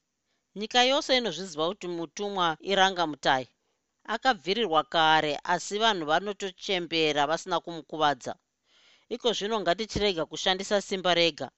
nyika 0.59 0.81
yose 0.91 1.11
inozviziva 1.19 1.65
kuti 1.71 1.87
mutumwa 1.97 2.47
iranga 2.73 3.05
mutai. 3.11 3.47
Akabvirirwa 4.15 4.83
kare 4.95 5.33
asi 5.53 5.75
vanhu 5.83 6.05
vanotochembera 6.11 7.23
vasina 7.31 7.57
kumukuvadza. 7.65 8.33
Iko 9.15 9.29
zvino 9.37 9.57
ngatichirega 9.63 10.23
kushandisa 10.31 10.77
simba 10.89 11.13
rega. 11.21 11.49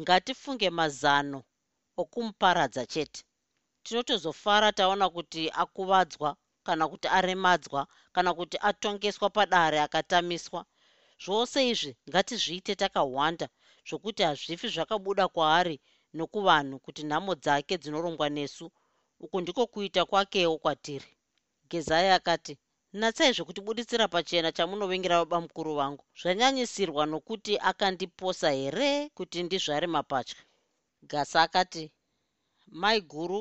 Ngatifunge 0.00 0.68
mazano 0.78 1.38
okumuparadza 2.00 2.84
chete 2.92 3.20
tinotozofara 3.88 4.68
taona 4.78 5.06
kuti 5.10 5.42
akuvadzwa 5.62 6.30
kana 6.66 6.84
kuti 6.88 7.08
aremadzwa 7.18 7.80
kana 8.14 8.30
kuti 8.38 8.56
atongeswa 8.68 9.28
padare 9.36 9.78
akatamiswa. 9.86 10.60
Zvose 11.24 11.58
izvi 11.70 11.92
ngatizviite 12.08 12.72
takahwanda 12.80 13.46
zvokuti 13.88 14.22
hazvifi 14.28 14.68
zvakabuda 14.74 15.24
kwaari 15.34 15.76
nokuvanhu 16.16 16.76
kuti 16.84 17.02
nhamo 17.08 17.32
dzake 17.42 17.74
dzinorongwa 17.82 18.28
nesu. 18.36 18.66
Uku 19.24 19.36
ndiko 19.40 19.66
kuita 19.72 20.02
kwakewo 20.10 20.56
kwatiri. 20.62 21.08
Gezai 21.70 22.10
akati 22.18 22.54
natsai 23.00 23.32
zvekutibuditsira 23.36 24.06
pachena 24.14 24.52
chamunovingira 24.56 25.16
baba 25.20 25.38
mukuru 25.44 25.74
vangu 25.78 26.04
zvanyanyisirwa 26.20 27.02
nokuti 27.06 27.52
akandiposa 27.70 28.50
here 28.58 28.90
kuti 29.16 29.42
ndizvare 29.42 29.86
mapatya 29.86 30.36
gasa 31.10 31.42
akati 31.46 31.84
mai 32.80 33.00
guru 33.00 33.40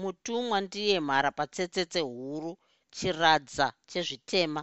mutumwa 0.00 0.56
ndiye 0.66 0.96
mhara 1.06 1.30
patsetsetse 1.38 2.00
huru 2.00 2.52
chiradza 2.94 3.66
chezvitema. 3.90 4.62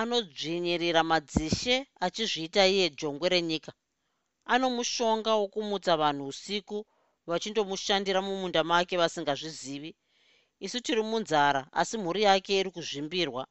Anodzvinyirira 0.00 1.02
madzishe 1.10 1.76
achizviita 2.04 2.62
iye 2.74 2.86
jongwe 2.98 3.26
renyika. 3.34 3.72
Ano 4.52 4.66
mushonga 4.76 5.30
wokumutsa 5.40 5.92
vanhu 6.02 6.24
usiku 6.32 6.78
vachindomushandira 7.28 8.20
mumunda 8.26 8.60
make 8.70 8.94
vasingazvizivi. 9.02 9.90
Isu 10.64 10.78
tiri 10.84 11.02
munzara 11.10 11.60
asi 11.80 11.94
mhuri 11.98 12.22
yake 12.28 12.50
iri 12.60 12.70
kuzvimbirwa. 12.70 13.42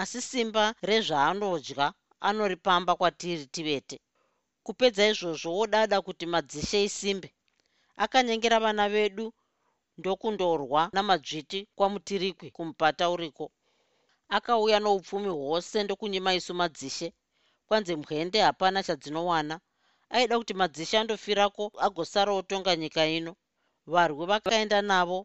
Asi 0.00 0.20
simba 0.22 0.64
rezvaanodya 0.88 1.86
anoripamba 2.28 2.92
kwatiri 2.96 3.46
tivete 3.54 3.96
kupedza 4.64 5.02
izvozvo 5.10 5.50
wodada 5.58 5.96
kuti 6.06 6.24
madzishe 6.32 6.78
isimbe. 6.88 7.28
Akanyengera 8.04 8.58
vana 8.64 8.88
vedu 8.94 9.26
ndokundorwa 10.02 10.82
namadzviti 10.96 11.60
kwamutirikwi 11.76 12.48
kumupata 12.56 13.04
uriko. 13.14 13.44
Akauya 14.36 14.78
noupfumi 14.80 15.30
hwose 15.38 15.76
ndokunyima 15.82 16.30
isu 16.38 16.52
madzishe. 16.60 17.08
Kwanze 17.66 17.92
mwende 17.96 18.38
hapana 18.46 18.78
chadzinowana. 18.86 19.56
Aida 20.14 20.34
kuti 20.38 20.54
madzishe 20.60 20.96
andofirako 20.98 21.64
agosara 21.86 22.32
otonga 22.40 22.72
nyika 22.76 23.02
ino. 23.18 23.32
Varwi 23.92 24.24
vakaenda 24.30 24.78
navo. 24.90 25.18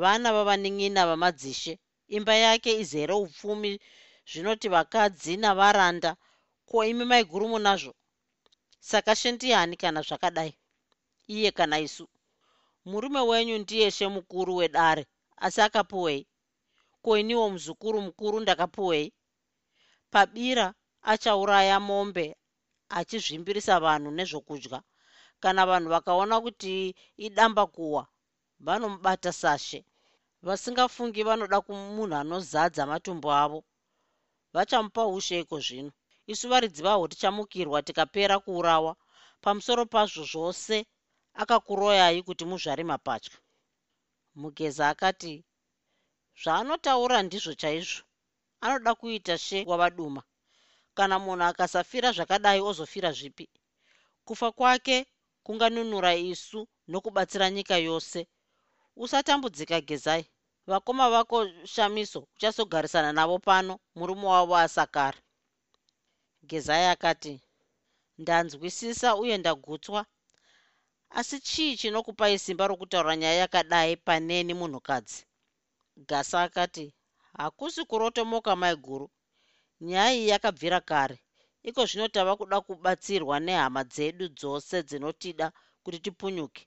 Vana 0.00 0.28
vavanin'ina 0.36 1.02
vamadzishe. 1.10 1.72
Imba 2.16 2.34
yake 2.44 2.70
izere 2.82 3.14
upfumi 3.24 3.70
zvinoti 4.30 4.68
vakadzi 4.74 5.32
navaranda. 5.42 6.10
Ko 6.68 6.76
imi 6.90 7.04
maiguru 7.10 7.46
munazvo. 7.52 7.92
Saka 8.90 9.12
shendiyani 9.20 9.76
kana 9.82 10.00
zvakadai. 10.06 10.52
Iye 11.34 11.50
kana 11.58 11.76
isu 11.86 12.04
murume 12.90 13.20
wenyu 13.30 13.56
ndiyeshe 13.58 14.06
mukuru 14.14 14.52
wedare. 14.60 15.02
Asi 15.44 15.60
akapuwei? 15.66 16.22
Ko 17.02 17.10
iniwo 17.20 17.46
muzukuru 17.52 17.98
mukuru 18.06 18.36
ndakapuwei? 18.40 19.12
Pabira 20.12 20.66
achauraya 21.12 21.76
mombe 21.88 22.26
achizvimbirisa 22.98 23.74
vanhu 23.84 24.10
nezvokudya. 24.16 24.78
Kana 25.42 25.62
vanhu 25.70 25.88
vakaona 25.94 26.36
kuti 26.44 26.94
idamba 27.26 27.64
kuwa 27.66 28.02
vanomubata 28.66 29.32
sashe. 29.32 29.80
Vasingafungi 30.46 31.22
vanoda 31.28 31.60
kumunhu 31.60 32.14
anozadza 32.20 32.82
matumbu 32.90 33.28
avo. 33.42 33.60
Vachamupa 34.54 35.02
ushe 35.16 35.40
iko 35.40 35.56
zvino? 35.66 35.92
Isu 36.26 36.48
varidzi 36.48 36.82
vahwo 36.82 37.08
tichamukirwa 37.08 37.82
tikapera 37.82 38.36
kuurawa. 38.44 38.92
Pamusoro 39.42 39.86
pazvo 39.86 40.24
zvose 40.32 40.86
akakuroyai 41.42 42.22
kuti 42.26 42.44
muzvare 42.50 42.84
mapatya. 42.90 43.36
Mugeza 44.40 44.84
akati 44.92 45.32
zvaanotaura 46.42 47.18
ndizvo 47.22 47.52
chaizvo. 47.60 48.02
Anoda 48.64 48.92
kuita 49.00 49.34
she 49.46 49.58
wavaduma. 49.70 50.22
Kana 50.96 51.16
munhu 51.24 51.44
akasafira 51.50 52.08
zvakadai 52.16 52.60
ozofira 52.68 53.10
zvipi? 53.18 53.46
Kufa 54.26 54.48
kwake 54.58 54.96
kunganunura 55.44 56.12
isu 56.32 56.60
nokubatsira 56.90 57.46
nyika 57.50 57.76
yose. 57.88 58.20
Usatambudzika 59.02 59.80
gezai. 59.88 60.24
Vakoma 60.70 61.10
vako 61.14 61.38
shamiso 61.72 62.20
uchazogarisana 62.34 63.10
navo 63.12 63.38
pano 63.38 63.74
murume 63.96 64.26
wavo 64.34 64.56
asakara 64.56 65.18
gezai 66.48 66.86
akati 66.94 67.34
ndanzwisisa 68.18 69.08
uye 69.22 69.34
ndagutswa 69.38 70.00
asi 71.10 71.36
chii 71.40 71.76
chinokupai 71.80 72.38
simba 72.38 72.66
rokutaura 72.70 73.16
nyaya 73.16 73.38
yakadai 73.42 73.96
paneni 73.96 74.52
munhukadzi 74.54 75.20
gasa 76.08 76.42
akati 76.42 76.94
hakusi 77.38 77.84
kurotomoka 77.90 78.52
maiguru 78.56 79.06
nyaya 79.80 80.12
iyi 80.16 80.28
yakabvira 80.32 80.80
kare. 80.90 81.16
Iko 81.68 81.80
zvino 81.88 82.06
tava 82.14 82.32
kuda 82.40 82.58
kubatsirwa 82.66 83.36
nehama 83.46 83.82
dzedu 83.92 84.26
dzose 84.38 84.76
dzinotida 84.88 85.46
kuti 85.84 85.98
tipunyuke. 86.04 86.62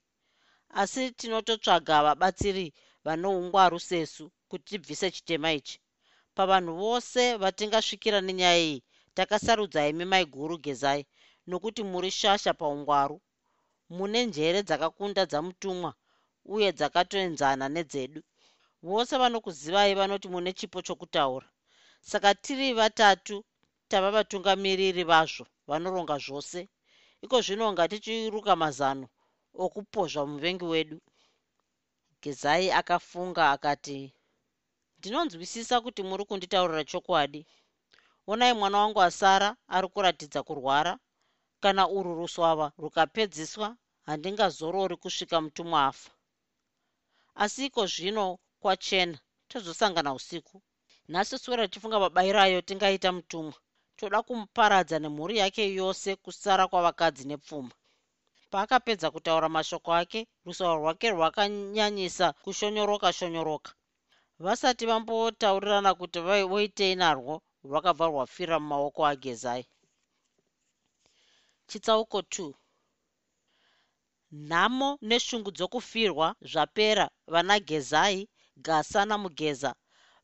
Asi 0.82 1.02
tinototsvaga 1.20 1.96
vabatsiri 2.06 2.66
vano 3.06 3.28
ungwaru 3.40 3.80
sesu 3.90 4.26
kuti 4.50 4.66
tibvise 4.70 5.08
chitema 5.16 5.50
ichi. 5.60 5.78
Pavanhu 6.36 6.72
vose 6.84 7.22
vatingasvikira 7.42 8.20
nenyaya 8.22 8.60
iyi 8.68 8.84
takasarudza 9.16 9.88
imi 9.92 10.06
maiguru 10.12 10.56
gezai 10.66 11.04
nokuti 11.50 11.82
muri 11.92 12.10
shasha 12.20 12.52
paungwaru 12.54 13.18
mune 13.98 14.20
njere 14.30 14.60
dzakakunda 14.68 15.24
dzamutumwa 15.32 15.92
uye 16.54 16.70
dzakatoenzana 16.78 17.66
nedzedu. 17.76 18.22
Vose 18.88 19.14
vanokuzivai 19.22 19.94
vanoti 20.00 20.28
mune 20.34 20.52
chipo 20.60 20.80
chokutaura. 20.88 21.48
Saka 22.10 22.30
tiri 22.44 22.68
vatatu 22.80 23.36
tava 23.90 24.10
vatungamiriri 24.16 25.04
vazvo 25.12 25.46
vanoronga 25.70 26.18
zvose. 26.26 26.60
Iko 27.24 27.38
zvino 27.46 27.66
ngatichiruka 27.74 28.54
mazano 28.64 29.08
okupozva 29.64 30.22
muvengi 30.32 30.66
wedu. 30.74 30.98
Gezai 32.22 32.68
akafunga 32.80 33.44
akati 33.56 33.98
ndinonzwisisa 34.98 35.76
kuti 35.84 36.02
muri 36.10 36.24
kunditaurira 36.30 36.84
chokwadi. 36.92 37.42
Onai 38.32 38.54
mwana 38.60 38.78
wangu 38.82 39.00
asara 39.08 39.50
ari 39.76 39.88
kuratidza 39.94 40.40
kurwara 40.48 40.94
kana 41.64 41.84
urwu 41.98 42.14
ruswava 42.20 42.68
rukapedziswa 42.84 43.68
handingazorori 44.08 44.96
kusvika 45.04 45.38
mutumwa 45.42 45.80
afa. 45.90 46.12
Asi 47.44 47.66
iko 47.66 47.82
zvino 47.94 48.26
kwachena 48.62 49.18
tozosangana 49.50 50.14
usiku. 50.14 50.62
Nhasi 51.12 51.36
sura 51.44 51.68
tichifunga 51.68 52.00
mabayirayo 52.00 52.62
tingaita 52.62 53.12
mutumwa. 53.12 53.54
Toda 53.96 54.22
kumuparadza 54.22 55.00
nemhuri 55.00 55.38
yake 55.38 55.64
yose 55.80 56.10
kusara 56.16 56.68
kwavakadzi 56.68 57.24
nepfuma. 57.28 57.72
Paakapedza 58.52 59.12
kutaura 59.12 59.50
mashoko 59.50 59.94
ake 60.02 60.28
rusava 60.46 60.76
rwake 60.76 61.08
rwakanyanyisa 61.16 62.34
kushonyoroka 62.44 63.14
shonyoroka. 63.14 63.72
Vasati 64.40 64.86
vambotaurirana 64.86 65.92
kuti 66.00 66.20
voitei 66.20 66.96
narwo 66.96 67.42
rwakabva 67.64 68.06
rwafira 68.12 68.56
mumaoko 68.60 69.02
agezai 69.12 69.64
chitsauko 71.72 72.20
2 72.20 72.54
nhamo 74.50 74.90
neshungu 75.10 75.50
dzokufirwa 75.58 76.28
zvapera 76.52 77.06
vana 77.34 77.56
gezai 77.70 78.20
gasa 78.66 79.02
namugeza 79.10 79.72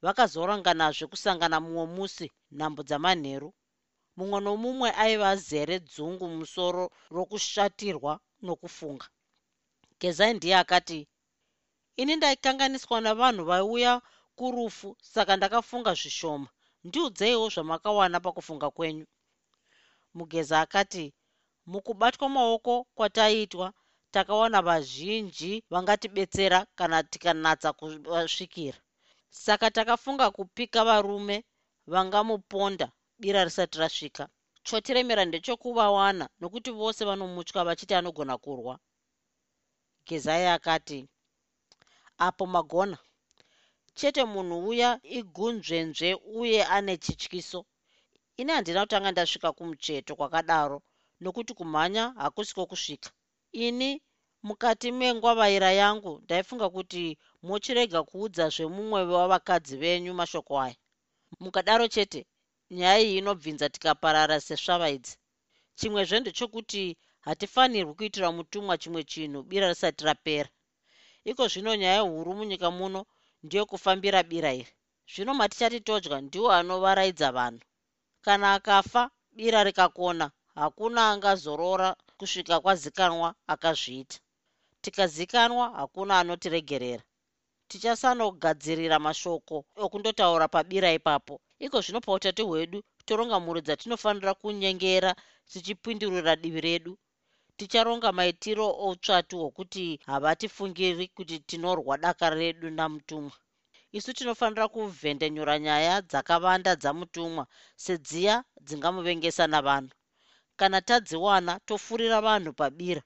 vakazoranganazve 0.04 1.06
kusangana 1.12 1.58
mumwe 1.64 1.86
musi 1.96 2.28
nhambo 2.58 2.82
dzamanheru. 2.88 3.50
Mumwe 4.18 4.40
nomumwe 4.46 4.90
aiva 5.04 5.28
azere 5.36 5.76
dzungu 5.90 6.26
musoro 6.38 6.84
rokushatirwa 7.16 8.14
nokufunga. 8.46 9.08
Gezai 10.02 10.34
ndiye 10.36 10.56
akati 10.64 11.00
ini 12.02 12.14
ndaikanganiswa 12.16 12.98
navanhu 13.06 13.44
vaiuya 13.50 13.94
kurufu 14.38 14.90
saka 15.14 15.34
ndakafunga 15.38 15.92
zvishoma. 16.00 16.50
Ndiudzeiwo 16.88 17.46
zvamakawana 17.54 18.18
pakufunga 18.26 18.68
kwenyu. 18.76 19.06
Mugeza 20.18 20.56
akati 20.66 21.06
mukubatwa 21.72 22.26
maoko 22.36 22.74
kwataiitwa 22.96 23.68
takawana 24.14 24.60
vazhinji 24.68 25.52
vangatibetsera 25.72 26.60
kana 26.78 26.98
tikanatsa 27.12 27.70
kuvasvikira 27.80 28.80
saka 29.46 29.68
takafunga 29.72 30.32
kupika 30.32 30.80
varume 30.90 31.38
vangamuponda 31.94 32.88
bira 33.22 33.44
risati 33.48 33.78
rasvika. 33.84 34.24
Chotiremera 34.68 35.24
ndechokuvawana 35.26 36.26
nokuti 36.40 36.72
vose 36.80 37.02
vanomutya 37.10 37.62
vachiti 37.68 37.94
anogona 37.96 38.36
kurwa. 38.44 38.74
Gezai 40.08 40.46
akati 40.56 41.00
apo 42.28 42.44
magona. 42.56 42.98
Chete 43.98 44.24
munhu 44.32 44.58
uya 44.70 44.90
igunzvenzve 45.18 46.10
uye 46.40 46.60
ane 46.76 46.94
chityiso. 47.04 47.60
Ini 48.40 48.52
handina 48.52 48.82
kutanga 48.84 49.12
ndasvika 49.12 49.50
kumucheto 49.58 50.12
kwakadaro 50.20 50.78
nokuti 51.24 51.54
kumhanya 51.60 52.04
hakusiko 52.22 52.66
kusvika 52.66 53.10
ini 53.52 54.02
mukati 54.48 54.92
mengwavaira 54.92 55.72
yangu 55.82 56.14
ndaifunga 56.24 56.68
kuti 56.76 57.04
mochirega 57.48 58.00
kuudzazve 58.10 58.66
mumwe 58.76 59.00
wavakadzi 59.20 59.76
venyu 59.82 60.14
mashoko 60.20 60.54
aya. 60.66 60.76
Mukadaro 61.44 61.86
chete 61.94 62.22
nyaya 62.78 63.00
iyi 63.06 63.18
inobvinza 63.20 63.66
tikaparara 63.74 64.38
sesvava 64.48 64.88
idzi. 64.98 65.16
Chimwezve 65.78 66.18
ndechokuti 66.20 66.84
hatifanirwi 67.26 67.94
kuitira 67.98 68.28
mutumwa 68.38 68.74
chimwe 68.82 69.02
chinhu 69.12 69.40
bira 69.50 69.68
risati 69.72 70.02
rapera. 70.08 70.50
Iko 71.30 71.44
zvino 71.52 71.72
nyaya 71.82 72.02
huru 72.08 72.32
munyika 72.38 72.68
muno 72.78 73.02
ndeyokufambira 73.44 74.20
bira 74.32 74.52
iri. 74.60 74.74
Zvino 75.12 75.32
matichati 75.40 75.80
todya 75.88 76.18
ndiwo 76.22 76.50
anovaraidza 76.60 77.28
vanhu. 77.38 77.64
Kana 78.26 78.54
akafa 78.58 79.02
bira 79.38 79.60
rikakona 79.68 80.26
hakuna 80.62 81.02
angazorora 81.12 81.90
kusvika 82.18 82.60
kwazikanwa 82.60 83.36
akazviita. 83.54 84.18
Tikazikanwa 84.82 85.66
hakuna 85.80 86.20
anotiregerera. 86.20 87.04
Tichasanogadzirira 87.70 88.98
mashoko 89.00 89.66
okundotaura 89.86 90.48
pabira 90.48 90.90
ipapo. 90.98 91.36
Iko 91.66 91.78
zvino 91.82 92.00
pautatu 92.02 92.48
hwedu 92.48 92.80
toronga 93.06 93.38
mhuri 93.40 93.62
dzatinofanira 93.62 94.34
kunyengera 94.34 95.12
tichipindurira 95.52 96.36
divi 96.36 96.62
redu. 96.62 96.94
Ticharonga 97.58 98.12
maitiro 98.12 98.68
outsvatu 98.86 99.36
hwokuti 99.40 100.00
havatifungiri 100.06 101.08
kuti 101.16 101.40
tinorwa 101.40 101.98
daka 101.98 102.30
redu 102.30 102.70
namutumwa. 102.70 103.36
Isu 103.92 104.14
tinofanira 104.14 104.68
kuvhendenyura 104.68 105.60
nyaya 105.60 106.02
dzakavanda 106.02 106.72
dzamutumwa 106.76 107.44
sedziya 107.76 108.36
dzingamuvengesa 108.66 109.48
navanhu 109.48 109.94
kana 110.60 110.80
tadziwana 110.82 111.54
tofurira 111.68 112.22
vanhu 112.28 112.52
pabira. 112.60 113.02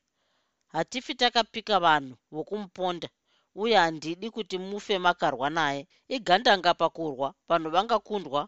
Hatifi 0.68 1.16
takapika 1.16 1.80
vanhu 1.86 2.16
vokumuponda 2.32 3.10
uye 3.56 3.76
handidi 3.84 4.28
kuti 4.36 4.58
mufe 4.58 4.96
makarwa 5.06 5.50
naye. 5.50 5.82
Igandanga 6.16 6.72
pakurwa 6.74 7.28
vanhu 7.50 7.70
vangakundwa 7.76 8.42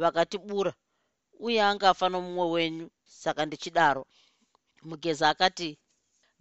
vakatibura 0.00 0.72
uye 1.46 1.60
angafa 1.62 2.06
nomumwe 2.08 2.46
wenyu 2.54 2.86
saka 3.04 3.42
ndichidaro. 3.46 4.06
Mugeza 4.88 5.28
akati 5.32 5.78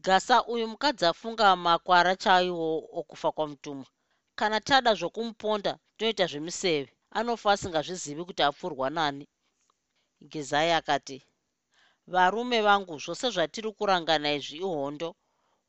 gasa 0.06 0.36
uyu 0.54 0.68
mukadzi 0.68 1.06
afunga 1.06 1.56
makwara 1.56 2.16
chaiwo 2.16 2.68
okufa 3.00 3.30
kwamutumwa. 3.36 3.88
Kana 4.36 4.58
tada 4.68 4.92
zvokumuponda 5.00 5.72
toita 5.98 6.26
zvemuseve 6.32 6.92
anofa 7.18 7.52
asingazvizivi 7.52 8.24
kuti 8.28 8.42
apfurwa 8.44 8.90
nani. 8.90 9.26
Gezai 10.32 10.72
akati 10.72 11.18
varume 12.08 12.62
vangu 12.62 13.00
zvose 13.04 13.30
zvatiri 13.36 13.70
kurangana 13.78 14.30
izvi 14.38 14.58
ihondo. 14.58 15.10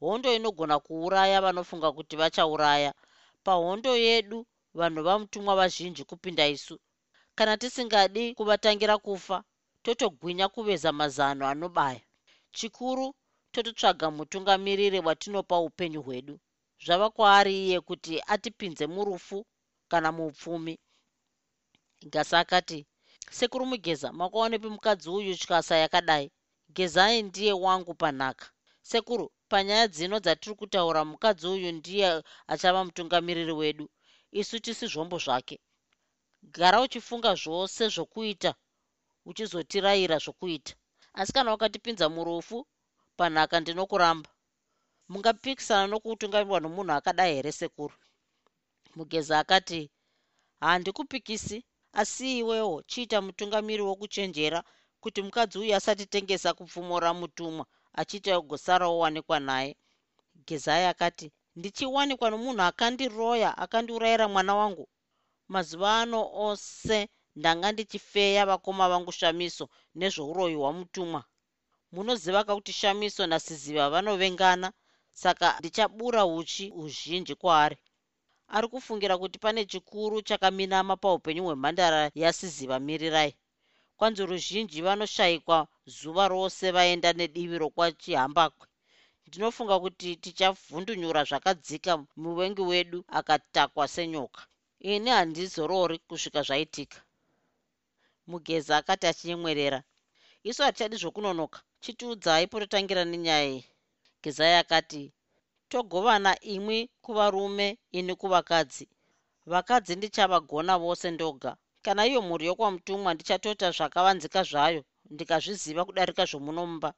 Hondo 0.00 0.28
inogona 0.34 0.76
kuuraya 0.86 1.40
vanofunga 1.40 1.92
kuti 1.96 2.14
vachauraya. 2.16 2.90
Pahondo 3.44 3.92
yedu 3.96 4.46
vanhu 4.74 5.00
vamutumwa 5.02 5.52
vazhinji 5.60 6.04
kupinda 6.04 6.46
isu. 6.48 6.76
Kana 7.34 7.56
tisingadi 7.56 8.34
kuvatangira 8.34 8.98
kufa 8.98 9.44
totogwinya 9.82 10.48
kuveza 10.48 10.92
mazano 10.92 11.46
anobaya. 11.46 12.00
Chikuru 12.52 13.14
tototsvaga 13.52 14.10
mutungamiriri 14.10 14.98
watinopa 15.00 15.58
upenyu 15.58 16.02
hwedu. 16.02 16.40
Zvava 16.84 17.10
kwaari 17.10 17.54
iye 17.66 17.80
kuti 17.80 18.22
atipinze 18.26 18.86
murufu 18.86 19.46
kana 19.90 20.12
muupfumi. 20.12 20.78
Gasa 22.12 22.38
akati 22.38 22.86
sekuru 23.30 23.66
mugeza 23.66 24.12
makaonepi 24.12 24.68
mukadzi 24.68 25.10
uyu 25.10 25.36
tyasa 25.36 25.76
yakadai. 25.76 26.30
Gezai 26.76 27.22
ndiye 27.22 27.52
wangu 27.52 27.94
panhaka 27.94 28.46
sekuru 28.82 29.32
panyaya 29.48 29.86
dzino 29.88 30.16
dzatiri 30.20 30.54
kutaura 30.60 31.04
mukadzi 31.04 31.46
uyu 31.46 31.72
ndiye 31.72 32.22
achava 32.52 32.84
mutungamiriri 32.84 33.52
wedu. 33.52 33.86
Isu 34.40 34.60
tisi 34.60 34.86
zvombo 34.92 35.18
zvake. 35.24 35.56
Gara 36.42 36.80
uchifunga 36.80 37.34
zvose 37.42 37.88
zvokuita 37.94 38.54
uchizotirayira 39.28 40.18
zvokuita. 40.24 40.72
Asi 41.14 41.32
kana 41.32 41.50
wakatipinza 41.50 42.08
murufu 42.08 42.66
panhaka 43.16 43.60
ndinokuramba. 43.60 44.30
Mungapikisana 45.08 45.86
nokuutungamirwa 45.86 46.60
nomunhu 46.60 46.92
akadai 46.92 47.34
here 47.34 47.52
sekuru? 47.52 47.94
Mugeza 48.96 49.38
akati 49.38 49.90
handikupikisi 50.60 51.64
asi 52.00 52.26
iwewo 52.40 52.76
chiita 52.90 53.16
mutungamiri 53.26 53.82
wokuchenjera 53.88 54.60
kuti 55.02 55.20
mukadzi 55.26 55.56
uyu 55.58 55.72
asatitengesa 55.78 56.50
kupfumo 56.58 56.94
ramutumwa 57.04 57.64
achiti 58.00 58.28
agosara 58.36 58.86
owanikwa 58.94 59.38
naye. 59.48 59.72
Gezai 60.46 60.84
akati 60.92 61.26
ndichiwanikwa 61.56 62.26
nomunhu 62.30 62.62
akandiroya 62.70 63.50
akandiurayira 63.64 64.26
mwana 64.28 64.52
wangu. 64.60 64.84
Mazuva 65.52 65.90
ano 66.02 66.20
ose 66.46 66.98
ndanga 67.38 67.68
ndichifeya 67.72 68.42
vakoma 68.50 68.84
vangu 68.92 69.12
shamiso 69.18 69.64
nezvouroyi 69.98 70.54
hwamutumwa. 70.60 71.20
Munoziva 71.92 72.44
kakuti 72.46 72.72
shamiso 72.80 73.22
nasiziva 73.26 73.84
vanovengana 73.90 74.68
saka 75.22 75.46
ndichabura 75.58 76.22
uchi 76.26 76.64
huzhinji 76.76 77.34
kwaari 77.34 77.76
ari 78.56 78.66
kufungira 78.72 79.14
kuti 79.18 79.38
pane 79.44 79.64
chikuru 79.70 80.16
chakaminama 80.28 80.94
paupenyu 80.96 81.42
hwemhandara 81.46 82.10
yasiziva 82.22 82.76
mirirai 82.86 83.32
kwanzi 83.98 84.22
ruzhinji 84.30 84.78
vanoshayikwa 84.86 85.58
zuva 85.96 86.24
rose 86.28 86.66
vaenda 86.76 87.10
nedivi 87.18 87.56
rokwachihambakwe. 87.62 88.66
Ndinofunga 89.26 89.76
kuti 89.84 90.08
tichavhundunyura 90.22 91.20
zvakadzika 91.28 91.92
muvengi 92.22 92.62
wedu 92.70 92.98
akatakwa 93.18 93.84
senyoka. 93.94 94.40
Ini 94.92 95.10
handizorori 95.16 95.96
kusvika 96.08 96.40
zvaitika. 96.48 96.98
Mugeza 98.30 98.72
akati 98.80 99.04
achinyemwerera 99.06 99.80
isu 100.48 100.60
hatichadi 100.62 100.96
zvokunonoka 101.02 101.58
chitiudzai 101.82 102.46
pototangira 102.50 103.02
nenyaya 103.04 103.48
iyi. 103.52 103.64
Gezai 104.22 104.54
akati 104.62 105.02
togovana 105.74 106.32
imwi 106.54 106.78
kuvarume 107.04 107.66
ini 107.98 108.14
kuvakadzi. 108.20 108.84
Vakadzi 109.52 109.92
ndichavagona 109.96 110.74
vose 110.84 111.06
ndoga. 111.10 111.50
Kana 111.84 112.02
iyo 112.08 112.20
mhuri 112.26 112.44
yokwamutumwa 112.48 113.10
ndichatota 113.14 113.66
zvakavanzika 113.76 114.40
zvayo 114.50 114.82
ndikazviziva 115.14 115.82
kudarika 115.84 116.24
zvomunomba. 116.30 116.90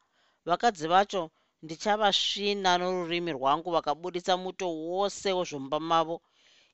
Vakadzi 0.49 0.87
vacho 0.93 1.23
ndichavasvina 1.65 2.71
norurimi 2.81 3.31
rwangu 3.39 3.69
vakabudisa 3.77 4.35
muto 4.45 4.67
wose 4.91 5.29
wezvomba 5.37 5.79
mavo. 5.91 6.17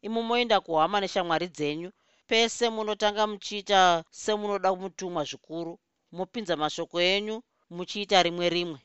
Imo 0.06 0.20
moenda 0.28 0.56
kuhama 0.66 0.96
neshamwari 1.00 1.48
dzenyu 1.56 1.90
pese 2.28 2.64
munotanga 2.74 3.22
muchiita 3.30 3.80
semunoda 4.22 4.68
mutumwa 4.80 5.22
zvikuru. 5.28 5.72
Mopinza 6.16 6.54
mashoko 6.62 6.96
enyu 7.12 7.36
muchiita 7.76 8.16
rimwe 8.26 8.46
rimwe 8.56 8.80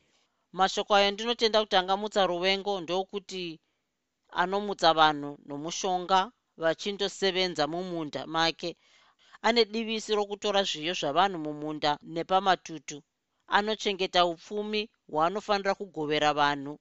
mashoko 0.52 0.90
ayo 0.94 1.10
ndinotenda 1.10 1.58
kuti 1.62 1.76
angamutsa 1.76 2.26
ruvengo 2.30 2.72
ndokuti 2.80 3.60
anomutsa 4.40 4.90
vanhu 4.98 5.30
nomushonga 5.48 6.20
vachindosevenza 6.62 7.64
mumunda 7.72 8.26
make. 8.26 8.70
Ane 9.46 9.64
divisi 9.64 10.10
rokutora 10.18 10.60
zviyo 10.68 10.94
zvavanhu 11.00 11.38
mumunda 11.44 11.90
nepamatutu. 12.14 12.98
Anochengeta 13.56 14.20
upfumi 14.32 14.90
hwaanofanira 15.10 15.72
kugovera 15.74 16.30
vanhu. 16.40 16.74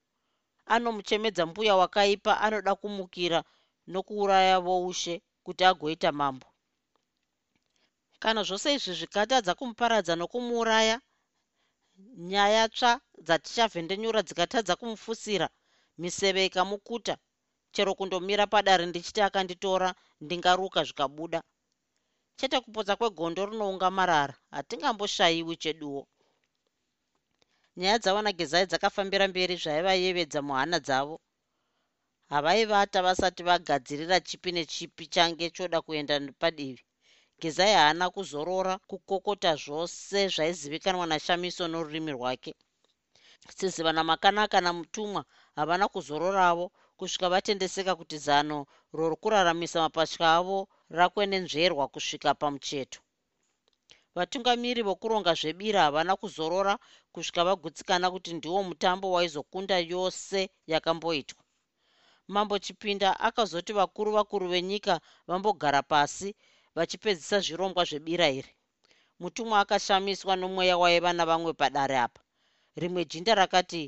Anomuchemedza 0.73 1.45
mbuya 1.45 1.75
wakaipa 1.81 2.41
anoda 2.45 2.75
kumukira 2.75 3.39
nokuuraya 3.91 4.59
voushe 4.65 5.21
kuti 5.45 5.63
agoita 5.69 6.11
mambo. 6.11 6.47
Kana 8.19 8.43
zvose 8.43 8.67
izvi 8.75 8.93
zvikatadza 8.99 9.51
kumuparadza 9.55 10.13
nokumuuraya 10.15 10.95
nyaya 12.31 12.63
tsva 12.75 12.91
dhatichavhendenyura 13.27 14.19
dzikatadza 14.27 14.73
kumufusira 14.79 15.47
miseve 16.01 16.41
ikamukuta 16.49 17.13
chero 17.73 17.91
kundomira 17.97 18.45
padare 18.53 18.83
ndichiti 18.87 19.19
akanditora 19.27 19.89
ndingaruka 20.23 20.79
zvikabuda. 20.87 21.39
Chete 22.37 22.57
kupotsa 22.63 22.93
kwegondo 22.99 23.41
rinounga 23.49 23.87
marara 23.97 24.35
hatingamboshayiwi 24.55 25.55
cheduwo. 25.63 26.01
Nyaya 27.77 27.97
dzavanagezai 28.01 28.65
dzakafambira 28.69 29.25
mberi 29.31 29.55
zvaivayevedza 29.63 30.39
muhana 30.47 30.77
dzavo. 30.85 31.15
Havaivata 32.31 32.97
vasati 33.07 33.41
vagadzirira 33.47 34.17
chipi 34.27 34.49
nechipi 34.55 35.03
change 35.13 35.45
choda 35.55 35.79
kuenda 35.85 36.15
padivi 36.41 36.83
gezai 37.41 37.73
haana 37.73 38.05
kuzorora 38.15 38.73
kukokota 38.89 39.51
zvose 39.63 40.19
zvaizivikanwa 40.33 41.05
nashamiso 41.11 41.63
norurimi 41.67 42.11
rwake. 42.17 42.51
Sizivana 43.57 44.03
makanaka 44.03 44.57
namutumwa 44.61 45.21
havana 45.55 45.85
kuzororavo 45.93 46.65
kusvika 46.97 47.29
vatendeseka 47.33 47.93
kuti 47.99 48.17
zano 48.17 48.57
rorokuraramisa 48.97 49.77
mapatya 49.85 50.27
avo 50.37 50.67
rakwenenzverwa 50.97 51.85
kusvika 51.93 52.29
pamucheto. 52.41 52.99
Vatungamiri 54.15 54.81
vokuronga 54.87 55.33
zvebira 55.39 55.81
havana 55.87 56.13
kuzorora 56.21 56.73
kusvika 57.13 57.41
vagutsikana 57.47 58.07
kuti 58.13 58.33
ndiwo 58.33 58.59
mutambo 58.63 59.11
waizokunda 59.11 59.77
yose 59.79 60.49
yakamboitwa. 60.71 61.41
Mambo 62.27 62.59
chipinda 62.59 63.19
akazoti 63.19 63.73
vakuru 63.73 64.11
vakuru 64.11 64.47
venyika 64.53 65.01
vambogara 65.27 65.81
pasi 65.83 66.35
vachipedzisa 66.77 67.37
zvirongwa 67.45 67.83
zvebira 67.89 68.27
iri. 68.39 68.51
Mutumwa 69.21 69.55
akashamiswa 69.63 70.33
nomweya 70.41 70.75
waiva 70.81 71.11
navamwe 71.17 71.51
padare 71.61 71.97
apa. 72.05 72.21
Rimwe 72.81 73.01
jinda 73.11 73.33
rakati 73.41 73.81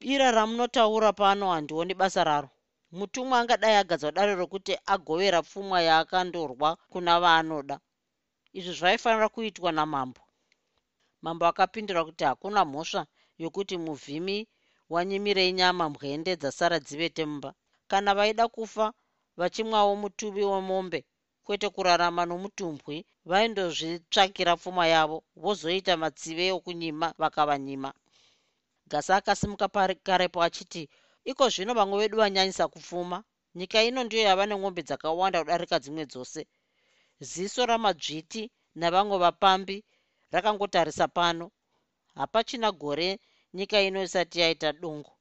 bira 0.00 0.30
ramunotaura 0.36 1.12
pano 1.20 1.44
handioni 1.54 1.94
basa 2.00 2.22
raro. 2.24 2.50
Mutumwa 2.98 3.38
angadai 3.40 3.76
agadzwa 3.82 4.10
dare 4.16 4.34
rokuti 4.40 4.72
agovera 4.94 5.42
pfumwa 5.42 5.78
yaakandorwa 5.88 6.70
kuna 6.92 7.20
vaanoda. 7.22 7.76
Izvi 8.58 8.72
zvaifanira 8.78 9.28
kuitwa 9.34 9.72
namambo. 9.72 10.22
Mambo 11.22 11.44
akapindura 11.46 12.04
kuti 12.04 12.24
hakuna 12.24 12.64
mhosva 12.64 13.02
yokuti 13.38 13.76
muvhimi 13.84 14.48
wanyimirei 14.92 15.52
nyama 15.52 15.84
mwende 15.88 16.36
dzasara 16.36 16.78
dzivete 16.78 17.24
mumba 17.26 17.50
kana 17.90 18.14
vaida 18.14 18.48
kufa 18.48 18.86
vachimwawo 19.36 19.96
mutuvi 19.96 20.44
wemombe 20.44 21.00
kwete 21.44 21.68
kurarama 21.74 22.22
nomutumbwi 22.30 22.96
vaindozvitsvakira 23.30 24.52
pfuma 24.56 24.84
yavo 24.94 25.18
vozoita 25.42 25.92
matsive 26.02 26.44
okunyima 26.58 27.06
vakavanyima. 27.20 27.90
Gasa 28.90 29.12
akasimuka 29.16 29.66
pakarepo 29.74 30.38
achiti 30.46 30.82
iko 31.30 31.44
zvino 31.52 31.72
vamwe 31.78 31.96
vedu 32.00 32.16
vanyanyisa 32.22 32.64
kupfuma 32.72 33.18
nyika 33.58 33.78
ino 33.88 34.00
ndiyo 34.04 34.22
yava 34.28 34.44
nemombe 34.46 34.82
dzakawanda 34.88 35.38
kudarika 35.42 35.76
dzimwe 35.82 36.04
dzose. 36.10 36.42
Ziso 37.30 37.62
ramadzviti 37.70 38.42
navamwe 38.80 39.16
vapambi 39.24 39.76
rakangotarisa 40.32 41.06
pano. 41.16 41.46
Hapachina 42.18 42.68
gore 42.80 43.08
nyika 43.56 43.76
ino 43.86 43.98
isati 44.02 44.36
yaita 44.42 44.72
dongo 44.72 45.12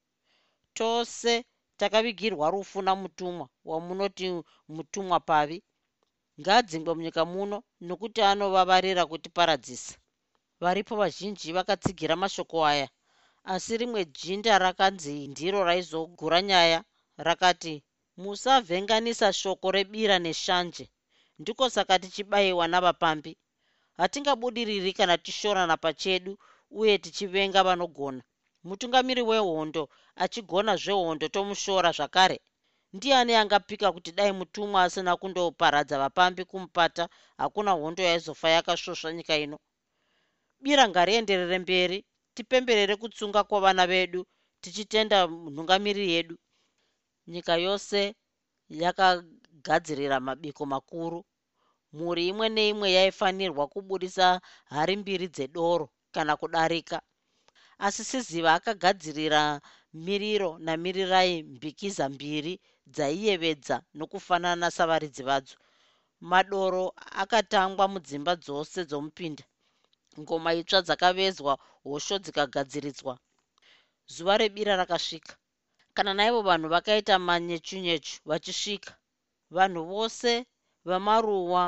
tose 0.74 1.46
takavigirwa 1.78 2.46
rufu 2.54 2.82
namutumwa 2.82 3.46
wamunoti 3.66 4.26
mutumwa 4.76 5.20
pavi 5.20 5.58
ngaadzingwe 6.42 6.92
munyika 6.98 7.24
muno 7.34 7.58
nokuti 7.88 8.20
anovavarira 8.32 9.04
kutiparadzisa. 9.10 9.94
Varipo 10.64 10.94
vazhinji 11.02 11.48
vakatsigira 11.58 12.16
mashoko 12.24 12.58
aya 12.72 12.88
asi 13.54 13.74
rimwe 13.78 14.02
jinda 14.06 14.54
rakanzi 14.66 15.28
ndiro 15.32 15.60
raizogura 15.70 16.40
nyaya 16.50 16.80
rakati 17.28 17.74
musavhenganisa 18.22 19.28
shoko 19.34 19.68
rebira 19.76 20.16
neshanje. 20.26 20.86
Ndiko 21.40 21.64
saka 21.76 22.00
tichibayiwa 22.00 22.66
navapambi. 22.68 23.34
Hatingabudiriri 23.98 24.94
kana 24.94 25.18
tishorana 25.18 25.78
pachedu 25.78 26.34
uye 26.80 26.98
tichivenga 27.04 27.64
vanogona. 27.68 28.22
Mutungamiri 28.68 29.22
wehondo 29.30 29.84
achigona 30.24 30.74
zvehondo 30.82 31.26
tomushora 31.34 31.90
zvakare 31.98 32.38
ndiani 32.94 33.34
angapika 33.36 33.92
kuti 33.92 34.12
dai 34.12 34.32
mutumwa 34.32 34.84
asina 34.84 35.18
kundoparadza 35.18 35.98
vapambi 36.00 36.46
kumupata? 36.46 37.10
Hakuna 37.38 37.72
hondo 37.72 38.04
yaizofa 38.04 38.50
yakasvosva 38.50 39.14
nyika 39.14 39.36
ino. 39.38 39.58
Bira 40.64 40.84
ngarienderere 40.90 41.60
mberi 41.60 42.06
tipemberere 42.36 42.96
kutsunga 42.96 43.44
kwavana 43.44 43.88
vedu 43.88 44.26
tichitenda 44.62 45.28
nhungamiri 45.28 46.12
yedu. 46.12 46.38
Nyika 47.28 47.56
yose 47.58 48.16
yakagadzirira 48.70 50.20
mabiko 50.20 50.66
makuru. 50.66 51.26
Mhuri 51.94 52.28
imwe 52.28 52.50
neimwe 52.50 52.88
yaifanirwa 52.92 53.68
kubudisa 53.68 54.42
hari 54.66 54.96
mbiri 54.98 55.28
dzedoro 55.28 55.90
kana 56.12 56.34
kudarika. 56.38 57.02
Asi 57.80 58.04
siziva 58.04 58.54
akagadzirira 58.54 59.62
miriro 59.94 60.58
namirirai 60.60 61.44
mbikiza 61.44 62.10
mbiri 62.10 62.62
dzaiyevedza 62.94 63.76
nokufanana 63.98 64.68
savaridzi 64.78 65.24
vadzo. 65.30 65.56
Madoro 66.32 66.86
akatangwa 67.22 67.86
mudzimba 67.94 68.34
dzose 68.44 68.80
dzomupinda. 68.90 69.44
Ngoma 70.20 70.50
itsva 70.60 70.80
dzakavezwa 70.86 71.54
hosho 71.84 72.16
dzikagadziridzwa. 72.24 73.14
Zuva 74.14 74.34
rebira 74.38 74.74
rakasvika. 74.82 75.34
Kana 75.96 76.12
naivo 76.14 76.42
vanhu 76.50 76.68
vakaita 76.74 77.16
manyechunyechu 77.28 78.14
vachisvika 78.30 78.92
vanhu 79.56 79.82
vose 79.92 80.32
vamaruwa 80.90 81.64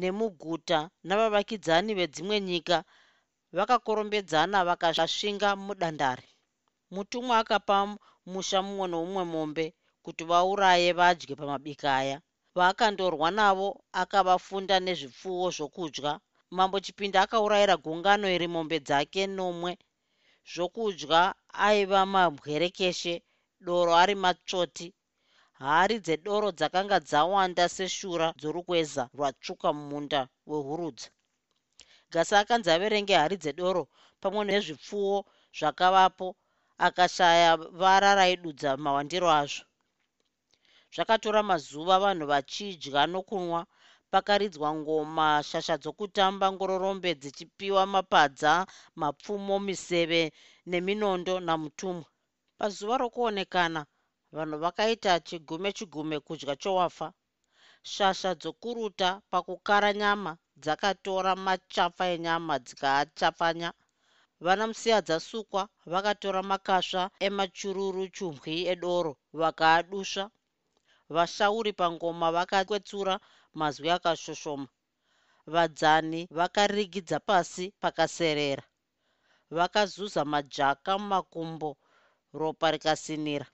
nemuguta 0.00 0.78
navavakidzani 1.06 1.92
vedzimwe 1.98 2.36
nyika 2.48 2.76
vakakorombedzana 3.56 4.58
vakasvinga 4.68 5.48
mudandare 5.66 6.28
mutumwa 6.94 7.34
akapa 7.42 7.76
musha 8.32 8.58
mumwe 8.66 8.86
noumwe 8.92 9.24
mombe 9.32 9.66
kuti 10.04 10.22
vauraye 10.30 10.92
vadye 10.98 11.34
pamabika 11.40 11.88
aya. 12.00 12.16
Vaakandorwa 12.56 13.28
navo 13.38 13.68
akavafunda 14.02 14.76
nezvipfuwo 14.86 15.46
zvokudya. 15.56 16.12
Mambo 16.56 16.76
chipinda 16.84 17.18
akaurayira 17.22 17.76
gungano 17.84 18.26
iri 18.36 18.48
mombe 18.54 18.78
dzake 18.86 19.22
nomwe 19.36 19.72
zvokudya 20.52 21.22
aiva 21.66 22.00
mabwerekeshe 22.14 23.14
doro 23.66 23.92
ari 24.02 24.14
matsvoti. 24.24 24.86
Hari 25.62 25.96
dzedoro 26.04 26.48
dzakanga 26.58 26.98
dzawanda 27.08 27.64
seshura 27.76 28.26
dzorukweza 28.40 29.02
rwatsvuka 29.14 29.68
mumunda 29.76 30.20
wehurudza. 30.50 31.08
Gasi 32.12 32.34
akanzi 32.40 32.68
averenge 32.74 33.14
hari 33.22 33.36
dzedoro 33.42 33.82
pamwe 34.20 34.42
nezvipfuwo 34.48 35.16
zvakavapo 35.58 36.28
akashaya 36.86 37.50
vara 37.80 38.10
raidudza 38.18 38.70
mawandiro 38.84 39.28
azvo 39.40 39.69
zvakatora 40.94 41.40
mazuva 41.50 41.94
vanhu 42.04 42.24
vachidya 42.32 43.02
nokunwa. 43.12 43.60
Pakaridzwa 44.12 44.68
ngoma 44.80 45.26
shasha 45.48 45.76
dzokutamba 45.82 46.46
ngororombe 46.54 47.10
dzichipiwa 47.20 47.82
mapadza 47.94 48.52
mapfumo 49.00 49.56
miseve 49.66 50.22
neminondo 50.70 51.34
namutumwa. 51.46 52.08
Pazuva 52.58 52.94
rokuonekana 53.02 53.80
vanhu 54.36 54.56
vakaita 54.64 55.12
chigume 55.28 55.70
chigume 55.76 56.16
kudya 56.26 56.54
chowafa. 56.62 57.08
Shasha 57.92 58.30
dzokuruta 58.40 59.08
pakukara 59.30 59.90
nyama 60.00 60.32
dzakatora 60.62 61.32
machafa 61.46 62.04
enyama 62.14 62.54
dzikaachafanya 62.64 63.70
vana 64.44 64.64
musiyadzasukwa 64.70 65.62
vakatora 65.92 66.40
makasva 66.50 67.02
emachururu 67.26 68.04
chumbwi 68.16 68.54
edoro 68.72 69.12
vakaadusva 69.40 70.24
vashauri 71.16 71.72
pangoma 71.80 72.28
vakakwetsura 72.36 73.14
mazwi 73.58 73.90
akashoshoma. 73.96 74.68
Vadzani 75.52 76.20
vakarigidza 76.38 77.18
pasi 77.28 77.64
pakaserera. 77.82 78.64
Vakazuza 79.56 80.22
majaka 80.32 80.92
mumakumbo 80.98 81.70
ropa 82.40 82.70
rikasinira. 82.70 83.46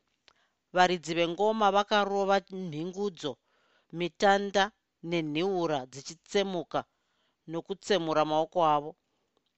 Varidzi 0.74 1.12
vengoma 1.18 1.66
vakarova 1.76 2.36
mhingudzo 2.50 3.32
mitanda 3.98 4.64
nenhiura 5.10 5.78
dzichitsemuka 5.92 6.80
nokutsemura 7.50 8.22
maoko 8.30 8.58
avo. 8.76 8.92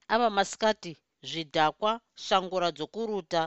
Ava 0.08 0.28
masikati 0.30 0.92
zvidhakwa 1.28 1.92
shangura 2.24 2.68
dzokuruta 2.76 3.42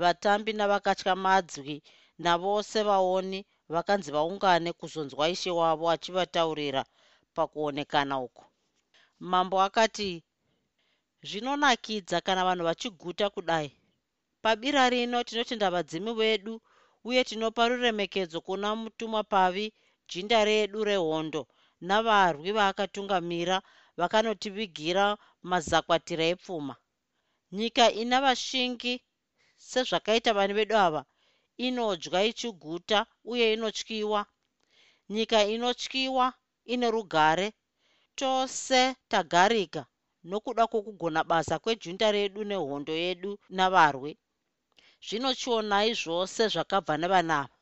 vatambi 0.00 0.52
navakatya 0.52 1.14
madzwi 1.24 1.76
navose 2.24 2.82
vaoni 2.88 3.40
vakanzi 3.74 4.10
vaungane 4.16 4.70
kuzonzwa 4.80 5.24
ishe 5.34 5.50
wavo 5.50 5.86
achivataurira 5.94 6.82
pakuonekana 7.34 8.14
uku. 8.26 8.44
Mambo 9.30 9.56
akati 9.66 10.10
zvinonakidza 11.28 12.18
kana 12.26 12.42
vanhu 12.48 12.64
vachiguta 12.68 13.26
kudai? 13.34 13.68
Pabira 14.42 14.82
rino 14.92 15.18
tinotenda 15.28 15.68
vadzimu 15.74 16.12
vedu 16.20 16.54
uye 17.08 17.24
tinopa 17.28 17.62
ruremekedzo 17.68 18.38
kuna 18.46 18.68
mutumwa 18.80 19.22
pavi 19.32 19.66
jinda 20.10 20.44
redu 20.44 20.84
rehondo 20.84 21.42
navarwi 21.88 22.50
vaakatungamira 22.58 23.56
vakanotivigira 23.98 25.04
mazakwatira 25.50 26.24
epfuma. 26.32 26.74
Nyika 27.52 27.84
ina 28.02 28.18
vashingi 28.24 28.94
sezvakaita 29.68 30.30
vani 30.36 30.52
vedu 30.58 30.76
ava 30.86 31.02
inodya 31.66 32.20
ichiguta 32.30 32.98
uye 33.24 33.46
inotyiwa. 33.54 34.20
Nyika 35.14 35.38
inotyiwa 35.54 36.26
ine 36.72 36.86
rugare. 36.94 37.48
Tose 38.18 38.80
tagarika 39.08 39.82
nokuda 40.24 40.66
kwokugona 40.70 41.20
basa 41.30 41.54
kwejunda 41.62 42.06
redu 42.16 42.40
nehondo 42.44 42.92
yedu 43.04 43.32
navarwi 43.56 44.12
zvino 45.06 45.30
chionai 45.40 45.90
zvose 46.02 46.42
zvakabva 46.52 46.94
nevanava 47.00 47.56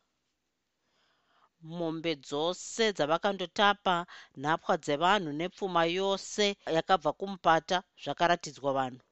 mombe 1.78 2.12
dzose 2.26 2.84
dzavakandotapa 2.96 3.96
nhapwa 4.42 4.74
dzevanhu 4.84 5.30
nepfuma 5.40 5.82
yose 5.98 6.44
yakabva 6.76 7.10
kumupata 7.18 7.76
zvakaratidzwa 8.02 8.70
vanhu. 8.78 9.02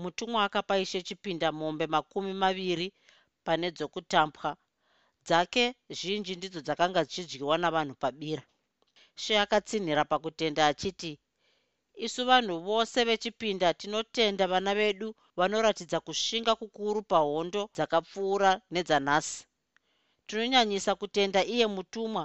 Mutumwa 0.00 0.40
akapa 0.46 0.74
ishe 0.84 1.00
chipinda 1.06 1.48
mombe 1.60 1.84
makumi 1.94 2.32
maviri 2.42 2.88
pane 3.46 3.66
dzokutambwa. 3.76 4.50
Dzake 5.26 5.64
zhinji 5.98 6.32
ndidzo 6.36 6.60
dzakanga 6.66 7.00
dzichidyiwa 7.04 7.54
navanhu 7.62 7.94
pabira. 8.02 8.42
She 9.22 9.32
akatsinhira 9.44 10.02
pakutenda 10.10 10.62
achiti 10.70 11.12
isu 12.06 12.22
vanhu 12.30 12.54
vose 12.68 12.98
vechipinda 13.08 13.68
tinotenda 13.80 14.44
vana 14.52 14.72
vedu 14.80 15.08
vanoratidza 15.38 15.98
kushinga 16.06 16.52
kukuru 16.60 17.00
pahondo 17.12 17.62
dzakapfuura 17.76 18.50
nedzanhasi. 18.74 19.38
Tinonyanyisa 20.26 20.92
kutenda 21.00 21.40
iye 21.54 21.66
mutumwa 21.74 22.24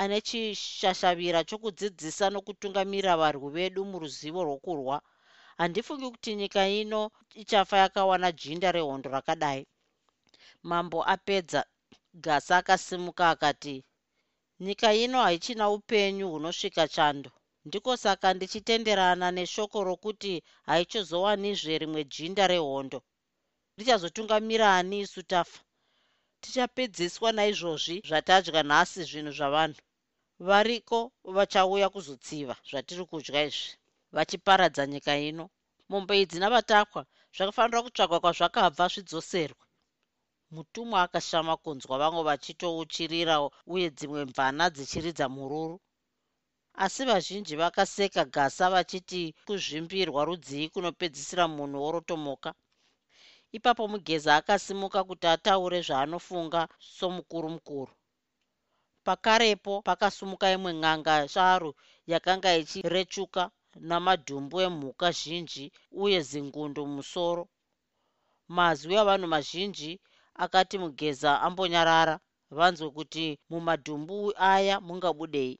ane 0.00 0.16
chishashavira 0.28 1.40
chokudzidzisa 1.48 2.26
nokutungamirira 2.32 3.14
varwi 3.20 3.48
vedu 3.56 3.80
muruzivo 3.90 4.40
rwokurwa. 4.48 4.96
Handifungi 5.60 6.06
kuti 6.10 6.30
nyika 6.40 6.62
ino 6.80 7.00
ichafa 7.42 7.76
yakawana 7.82 8.28
jinda 8.40 8.68
rehondo 8.72 9.08
rakadai 9.10 9.62
mambo 10.70 10.98
apedza 11.14 11.60
gasa 12.24 12.56
akasimuka 12.60 13.24
akati 13.34 13.76
nyika 14.66 14.88
ino 15.04 15.18
haichina 15.26 15.64
upenyu 15.76 16.26
hunosvika 16.32 16.84
chando. 16.94 17.30
Ndiko 17.66 17.96
saka 18.04 18.28
ndichitenderana 18.34 19.26
neshoko 19.36 19.78
rokuti 19.88 20.34
haichizowanizve 20.68 21.74
rimwe 21.82 22.02
jinda 22.14 22.44
rehondo. 22.52 22.98
Richazotungamira 23.78 24.68
ani 24.78 24.96
isu 25.04 25.22
tafa 25.32 25.60
tichapedziswa 26.42 27.28
naizvozvi 27.36 27.96
zvatadya 28.08 28.62
nhasi 28.70 29.00
zvinhu 29.10 29.32
zvavanhu. 29.38 29.80
Variko 30.48 30.98
vachauya 31.36 31.88
kuzotsiva 31.94 32.54
zvatiri 32.68 33.04
kudya 33.10 33.40
izvi? 33.48 33.72
Vachiparadza 34.14 34.82
nyika 34.92 35.14
ino. 35.28 35.44
Mombe 35.90 36.14
idzi 36.22 36.38
navatakwa 36.40 37.02
zvakafanira 37.36 37.78
kutsvagwa 37.84 38.18
kwazvakabva 38.22 38.84
zvidzoserwe 38.92 39.62
mutumwa 40.54 40.98
akashama 41.06 41.54
kunzwa 41.62 41.94
vamwe 42.02 42.22
vachitouchirira 42.28 43.34
uye 43.74 43.88
dzimwe 43.96 44.20
mvana 44.30 44.64
dzichiridza 44.74 45.26
mururu. 45.36 45.76
Asi 46.84 47.02
vazhinji 47.10 47.54
vakaseka 47.62 48.22
gasa 48.34 48.64
vachiti 48.74 49.22
kuzvimbirwa 49.46 50.20
rudzii 50.28 50.66
kunopedzisira 50.72 51.44
munhu 51.56 51.78
worotomoka? 51.84 52.50
Ipapo 53.56 53.82
mugeza 53.92 54.30
akasimuka 54.40 55.00
kuti 55.08 55.26
ataure 55.34 55.78
zvaanofunga 55.86 56.60
somukuru 56.96 57.48
mukuru 57.56 57.92
pakarepo 59.06 59.72
pakasumuka 59.88 60.46
imwe 60.56 60.72
n'anga 60.80 61.14
sharu 61.34 61.70
yakanga 62.12 62.50
ichirechuka 62.62 63.42
namadhumbu 63.88 64.56
emhuka 64.66 65.08
zhinji 65.18 65.64
uye 66.02 66.18
zingundu 66.30 66.80
mumusoro 66.88 67.42
mazwi 68.56 68.94
avanhu 69.02 69.26
mazhinji 69.34 69.90
akati 70.44 70.76
mugeza 70.82 71.30
ambonyarara 71.46 72.14
vanzwe 72.56 72.88
kuti 72.96 73.26
mumadhumbu 73.50 74.16
aya 74.52 74.76
mungabudei. 74.86 75.54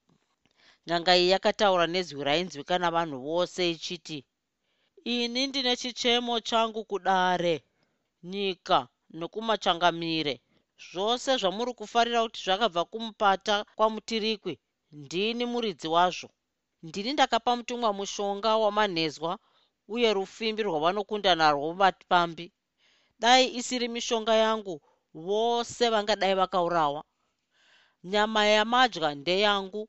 N'anga 0.86 1.12
iyi 1.18 1.28
yakataura 1.34 1.86
nezwi 1.94 2.20
rainzwika 2.28 2.74
navanhu 2.82 3.16
vose 3.28 3.60
ichiti 3.74 4.18
ini 5.14 5.46
ndine 5.46 5.72
chichemo 5.80 6.34
changu 6.48 6.80
kudare 6.90 7.54
nyika 8.32 8.78
nokumachangamire 9.18 10.34
zvose 10.88 11.30
zvamuri 11.40 11.72
kufarira 11.78 12.20
kuti 12.24 12.40
zvakabva 12.46 12.82
kumupata 12.90 13.54
kwamutirikwi 13.76 14.54
ndini 15.00 15.44
muridzi 15.52 15.88
wazvo. 15.96 16.28
Ndini 16.86 17.10
ndakapa 17.12 17.50
mutumwa 17.56 17.90
mushonga 17.98 18.50
wamanhezwa 18.62 19.32
uye 19.94 20.08
rufimbi 20.16 20.62
rwavanokunda 20.68 21.32
narwo 21.40 21.66
vapambi 21.80 22.46
dai 23.20 23.44
isiri 23.58 23.88
mishonga 23.88 24.34
yangu. 24.34 24.80
Vose 25.14 25.84
vangadai 25.94 26.34
vakaurawa. 26.40 27.00
Nyama 28.04 28.42
yamadya 28.46 29.14
ndeyangu 29.14 29.82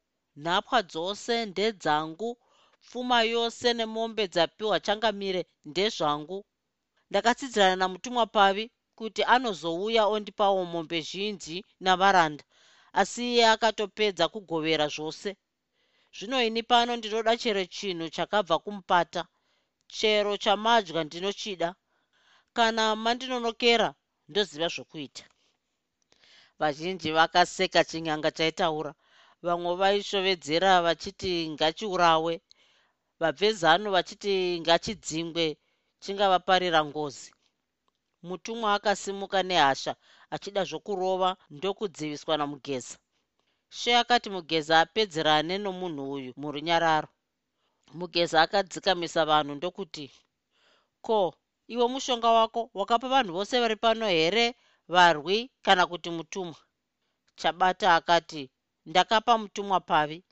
nhapwa 0.44 0.80
dzose 0.89 1.36
ndedzangu 1.46 2.30
pfuma 2.84 3.20
yose 3.34 3.67
nemombe 3.74 4.24
dzapiwa 4.34 4.78
changamire 4.86 5.41
ndezvangu. 5.70 6.46
Ndakatsidzirana 7.10 7.76
namutumwa 7.76 8.26
pavi 8.36 8.65
kuti 8.98 9.22
anozouya 9.24 10.04
ondipawo 10.13 10.62
mombe 10.65 11.02
zhinji 11.10 11.58
navaranda 11.86 12.44
asi 13.00 13.22
iye 13.32 13.44
akatopedza 13.54 14.26
kugovera 14.34 14.88
zvose. 14.96 15.30
Zvino 16.15 16.38
ini 16.48 16.62
pano 16.63 16.91
ndinoda 16.96 17.34
chero 17.41 17.63
chinhu 17.76 18.10
chakabva 18.15 18.56
kumupata. 18.63 19.22
Chero 19.88 20.34
chamadya 20.44 21.04
ndinochida 21.04 21.76
kana 22.55 22.83
mandinonokera 23.03 23.89
ndoziva 24.29 24.67
zvokuita. 24.75 25.23
Vazhinji 26.59 27.09
vakaseka 27.17 27.81
chinyanga 27.89 28.29
chaitaura. 28.37 28.91
Vamwe 29.45 29.71
vaishovedzera 29.81 30.71
vachiti 30.85 31.31
ngachiurawe. 31.53 32.33
Vabvezano 33.21 33.87
vachiti 33.95 34.33
ngachidzingwe 34.61 35.45
chingavaparira 36.03 36.79
ngozi. 36.89 37.29
Mutumwa 38.27 38.69
akasimuka 38.77 39.39
nehasha 39.49 39.93
achida 40.33 40.61
zvokurova 40.69 41.29
ndokudziviswa 41.55 42.33
namugeza. 42.37 42.95
She 43.69 43.91
akati 44.01 44.29
mugeza 44.35 44.73
apedzerane 44.83 45.55
nomunhu 45.57 46.03
uyu 46.15 46.31
murunyararo. 46.41 47.09
Mugeza 47.99 48.37
akadzikamisa 48.45 49.21
vanhu 49.25 49.55
ndokuti 49.55 50.05
ko 51.05 51.17
iwe 51.73 51.86
mushonga 51.93 52.29
wako 52.38 52.62
wakapa 52.79 53.07
vanhu 53.13 53.31
vose 53.34 53.60
vari 53.60 53.75
pano 53.75 54.05
here 54.07 54.55
varwi 54.93 55.38
kana 55.65 55.84
kuti 55.88 56.10
mutumwa? 56.10 56.55
Chabata 57.36 57.95
akati 57.95 58.51
ndakapa 58.86 59.38
mutumwa 59.38 59.79
pavi. 59.79 60.23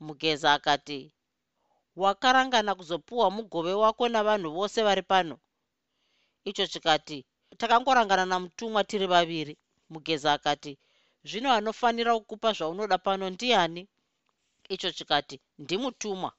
Mugeza 0.00 0.52
akati 0.52 1.12
wakarangana 1.96 2.74
kuzopiwa 2.74 3.30
mugove 3.30 3.72
wako 3.72 4.08
navanhu 4.08 4.50
vose 4.52 4.82
vari 4.82 5.02
pano. 5.02 5.38
Icho 6.44 6.66
chikati 6.66 7.24
takangorangana 7.56 8.26
namutumwa 8.26 8.84
tiri 8.84 9.06
vaviri. 9.06 9.54
Mugeza 9.90 10.32
akati 10.32 10.78
zvino 11.24 11.52
anofanira 11.52 12.14
kukupa 12.18 12.52
zvaunoda 12.52 12.98
pano 12.98 13.30
ndiani? 13.30 13.88
Icho 14.68 14.90
chikati 14.92 15.40
ndimutumwa 15.58 16.32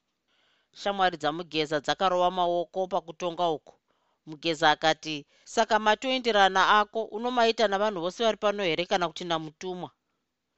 shamwari 0.73 1.17
dzamugeza 1.17 1.79
dzakarova 1.79 2.31
maoko 2.31 2.87
pakutonga 2.87 3.49
uku 3.49 3.78
mugeza 4.25 4.71
akati 4.71 5.15
saka 5.53 5.75
matoenderana 5.85 6.61
ako 6.79 6.99
unomaita 7.15 7.67
navanhu 7.67 7.99
vose 8.01 8.19
vari 8.23 8.37
pano 8.43 8.61
here 8.63 8.85
kana 8.85 9.05
kuti 9.07 9.23
namutumwa? 9.25 9.89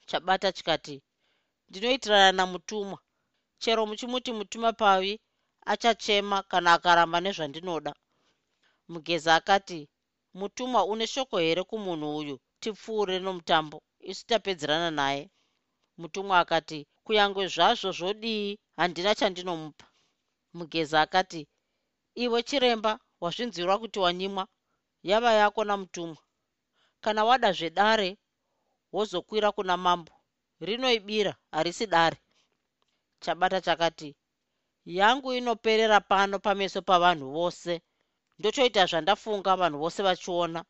Chabata 0.09 0.51
chikati 0.51 0.95
ndinoitirana 1.69 2.31
namutumwa. 2.31 2.99
Chero 3.61 3.85
muchimuti 3.85 4.31
mutuma 4.37 4.73
pavi 4.73 5.13
achachema 5.71 6.37
kana 6.51 6.69
akaramba 6.73 7.17
nezvandinoda. 7.21 7.91
Mugeza 8.91 9.31
akati 9.39 9.79
mutumwa 10.39 10.85
une 10.91 11.05
shoko 11.13 11.37
here 11.39 11.63
kumunhu 11.69 12.07
uyu? 12.19 12.35
Tipfuure 12.61 13.19
nomutambo 13.19 13.77
isu 14.11 14.23
tapedzerana 14.29 14.91
naye. 14.99 15.23
Mutumwa 15.97 16.35
akati 16.43 16.79
kunyange 17.05 17.47
zvazvo 17.53 17.91
zvodii 17.97 18.57
handina 18.77 19.11
chandinomupa. 19.19 19.85
Mugeza 20.57 20.97
akati 21.05 21.41
iwe 22.23 22.39
chiremba 22.43 22.91
wazvinzwirwa 23.21 23.75
kuti 23.79 23.99
wanyimwa 23.99 24.47
yava 25.03 25.31
yako 25.33 25.63
namutumwa. 25.63 26.17
Kana 27.03 27.21
wada 27.25 27.51
zvedare 27.57 28.17
wozokwira 28.93 29.51
kuna 29.51 29.77
mambo. 29.77 30.11
Rinoibira 30.59 31.35
harisi 31.51 31.85
dare. 31.87 32.17
Chabata 33.19 33.61
chakati 33.61 34.15
yangu 34.85 35.33
inoperera 35.33 35.99
pano 35.99 36.39
pameso 36.39 36.81
pavanhu 36.81 37.31
vose. 37.31 37.81
Ndochoita 38.39 38.85
zvandafunga 38.85 39.55
vanhu 39.55 39.79
vose 39.79 40.03
vachiona. 40.03 40.65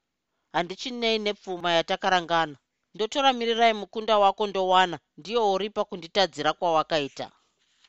Handichinei 0.54 1.20
nepfuma 1.20 1.72
yatakarangana. 1.72 2.58
Ndotora 2.94 3.34
mirirai 3.34 3.74
mukunda 3.74 4.18
wako 4.20 4.48
ndowana. 4.48 5.00
Ndiyo 5.18 5.52
uripa 5.54 5.86
kunditadzira 5.86 6.54
kwawakaita. 6.54 7.32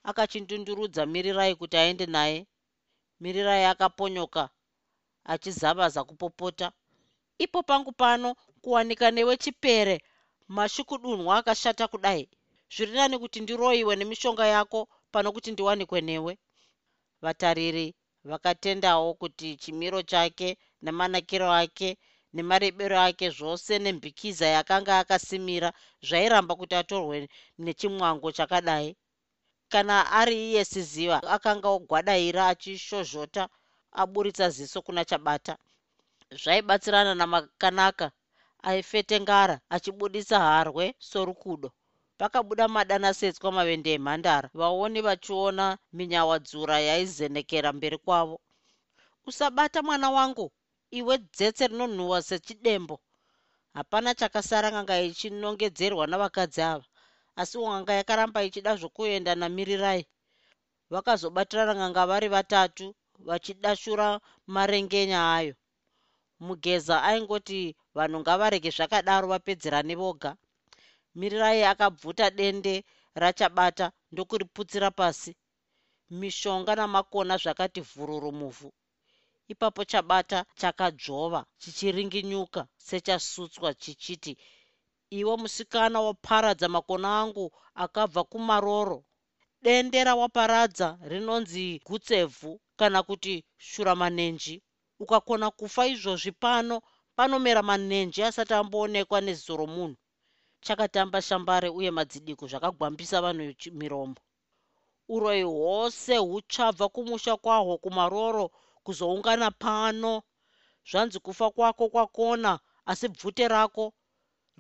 Akachindundurudza 0.05 1.07
mirirai 1.07 1.55
kuti 1.55 1.77
aende 1.77 2.07
naye 2.07 2.47
mirirai 3.23 3.65
akaponyoka 3.73 4.43
achizavaza 5.33 6.01
kupopota. 6.09 6.67
Ipo 7.45 7.59
pangu 7.69 7.93
pano 7.93 8.29
kuwanika 8.63 9.07
newe 9.17 9.35
chipere 9.43 9.97
mashukudunhwa 10.57 11.33
akashata 11.41 11.85
kudai. 11.93 12.25
Zviri 12.75 12.93
nani 12.99 13.17
kuti 13.23 13.39
ndiroyiwe 13.41 13.93
nemishonga 13.97 14.47
yako 14.55 14.81
pano 15.13 15.29
kuti 15.35 15.51
ndiwanikwe 15.53 16.01
newe. 16.09 16.33
Vatariri 17.23 17.87
vakatendawo 18.31 19.09
kuti 19.21 19.49
chimiro 19.63 20.01
chake 20.11 20.49
nemanakiro 20.85 21.49
ake 21.63 21.89
nemarebero 22.35 22.99
ake 23.09 23.27
zvose 23.37 23.73
nembikiza 23.85 24.47
yakanga 24.57 24.93
akasimira 25.03 25.71
zvairamba 26.07 26.53
kuti 26.61 26.75
atorwe 26.81 27.17
nechimwango 27.65 28.29
chakadai 28.37 28.89
kana 29.73 29.97
ari 30.21 30.37
iye 30.49 30.63
siziva 30.73 31.19
akanga 31.37 31.69
ogwadaira 31.77 32.43
achishozhota 32.53 33.43
aburitsa 34.03 34.47
ziso 34.57 34.79
kuna 34.87 35.03
chabata. 35.11 35.55
Zvaibatsirana 36.43 37.13
namakanaka 37.21 38.07
aifetengara 38.69 39.57
achibudisa 39.75 40.37
harwe 40.49 40.87
sorukudo. 41.11 41.69
Pakabuda 42.19 42.65
madanasetswa 42.77 43.49
mavende 43.57 43.91
emhandara 43.99 44.49
vaoni 44.61 45.01
vachiona 45.07 45.67
minyawadzura 45.97 46.77
yaizenekera 46.89 47.73
mberi 47.73 47.99
kwavo. 48.05 48.37
Usabata 49.29 49.83
mwana 49.83 50.09
wangu 50.11 50.47
iwe 50.99 51.15
dzetse 51.19 51.67
rinonhuhwa 51.67 52.19
sechidembo. 52.29 52.97
Hapana 53.75 54.15
chakasara 54.15 54.69
nganga 54.73 55.01
ichinongedzerwa 55.09 56.05
navakadzi 56.07 56.63
ava 56.63 56.85
asi 57.41 57.59
nganga 57.59 57.93
yakaramba 57.99 58.41
ichida 58.49 58.73
zvokuenda 58.81 59.33
namirirai. 59.35 60.03
Vakazobatirana 60.93 61.75
nganga 61.75 62.03
vari 62.11 62.29
vatatu 62.29 62.87
vachidashura 63.29 64.21
marengenya 64.55 65.21
ayo. 65.37 65.55
Mugeza 66.47 66.97
aingoti 67.09 67.61
vanhu 67.97 68.19
ngavarege 68.21 68.71
zvakadaro 68.77 69.27
vapedzerane 69.33 69.95
voga. 70.01 70.31
Mirirai 71.19 71.63
akabvuta 71.73 72.27
dende 72.39 72.75
rachabata 73.23 73.87
ndokuriputsira 74.13 74.91
pasi. 74.91 75.33
Mishonga 76.11 76.73
namakona 76.77 77.35
zvakati 77.43 77.81
vhururu 77.81 78.33
muvhu 78.41 78.69
ipapo 79.53 79.85
chabata 79.91 80.39
chakadzvova 80.61 81.41
chichiringinyuka 81.61 82.63
sechasutswa 82.87 83.75
chichiti 83.83 84.33
iwe 85.19 85.35
musikana 85.43 85.99
waparadza 86.07 86.67
makona 86.75 87.09
angu 87.21 87.47
akabva 87.85 88.23
kumaroro. 88.31 88.99
Dende 89.65 89.99
rawaparadza 90.09 90.89
rinonzi 91.11 91.65
gutsevhu 91.87 92.53
kana 92.79 92.99
kuti 93.09 93.35
shuramanenji 93.69 94.55
ukakona 95.03 95.47
kufa 95.59 95.83
izvozvi 95.93 96.33
pano 96.45 96.77
panomera 97.17 97.63
manenji 97.71 98.21
asati 98.29 98.55
amboonekwa 98.61 99.19
neziso 99.27 99.55
romunhu. 99.61 99.97
Chakatamba 100.65 101.19
shambare 101.27 101.69
uye 101.79 101.91
madzidiko 101.97 102.45
zvakagwambisa 102.51 103.17
vanhu 103.25 103.45
miromo 103.81 104.17
uroyi 105.15 105.43
hwose 105.43 106.17
huchabva 106.17 106.89
kumusha 106.89 107.37
kwahwo 107.37 107.75
kumaroro 107.79 108.51
kuzoungana 108.85 109.51
pano. 109.51 110.23
Zvanzi 110.91 111.19
kufa 111.21 111.51
kwako 111.51 111.89
kwakona 111.89 112.53
asi 112.87 113.09
bvute 113.09 113.49
rako 113.49 113.85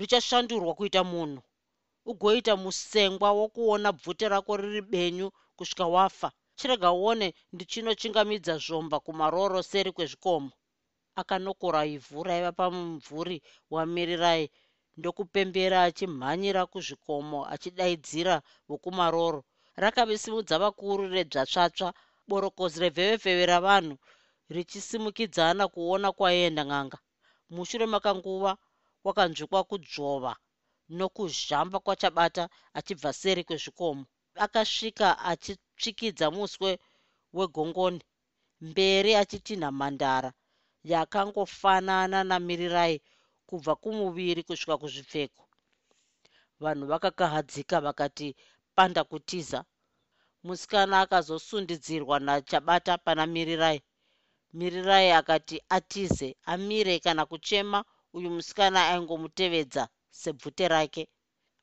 richashandurwa 0.03 0.73
kuita 0.79 1.03
munhu. 1.13 1.43
Ugoita 2.11 2.53
musengwa 2.63 3.29
wokuona 3.39 3.89
bvute 3.97 4.27
rako 4.33 4.53
riri 4.61 4.83
benyu 4.93 5.29
kusvika 5.57 5.87
wafa. 5.95 6.29
Chirega 6.59 6.91
uone 6.93 7.27
ndichinochingamidza 7.55 8.55
zvomba 8.65 8.97
kumaroro 9.07 9.59
seri 9.71 9.91
kwezvikomo. 9.97 10.51
Akanokora 11.21 11.81
ivhu 11.97 12.19
raiva 12.27 12.53
pamumvuri 12.59 13.37
wamirirai 13.75 14.45
ndokupembera 14.99 15.79
achimhanyira 15.89 16.63
kuzvikomo 16.73 17.39
achidaidzira 17.55 18.35
vokumaroro. 18.69 19.41
Rakavisimudza 19.83 20.55
vakuru 20.63 21.03
redzvatsvatsva 21.15 21.89
borokozi 22.29 22.77
revhevevheve 22.85 23.45
ravanhu 23.53 23.97
richisimukidzana 24.55 25.65
kuona 25.75 26.09
kwaenda 26.19 26.63
n'anga. 26.65 26.99
Mushure 27.55 27.87
makanguva 27.95 28.53
kwakanzwikwa 29.03 29.61
kudzvova 29.71 30.33
nokuzhamba 30.99 31.79
kwachabata 31.85 32.45
achibva 32.79 33.11
seri 33.21 33.43
kwezvikomo. 33.49 34.05
Akasvika 34.45 35.09
achitsvikidza 35.31 36.27
muswe 36.37 36.71
wegongoni 37.37 38.01
mberi 38.69 39.13
achitinha 39.23 39.69
mhandara 39.79 40.31
yakangofanana 40.93 42.19
namirirai 42.31 42.97
kubva 43.49 43.73
kumuviri 43.83 44.43
kusvika 44.49 44.77
kuzvipfeko. 44.83 45.43
Vanhu 46.63 46.85
vakakahadzika 46.93 47.77
vakati 47.87 48.29
panda 48.77 49.03
kutiza. 49.11 49.61
Musikana 50.47 50.95
akazosundidzirwa 51.05 52.17
nachabata 52.27 52.93
pana 53.05 53.25
mirirai. 53.35 53.81
Mirirai 54.59 55.11
akati 55.21 55.57
atize 55.77 56.29
amire 56.53 56.95
kana 57.05 57.23
kuchema 57.31 57.85
uyu 58.17 58.31
musikana 58.31 58.81
aingomutevedza 58.89 59.89
sebvute 60.11 60.69
rake. 60.69 61.09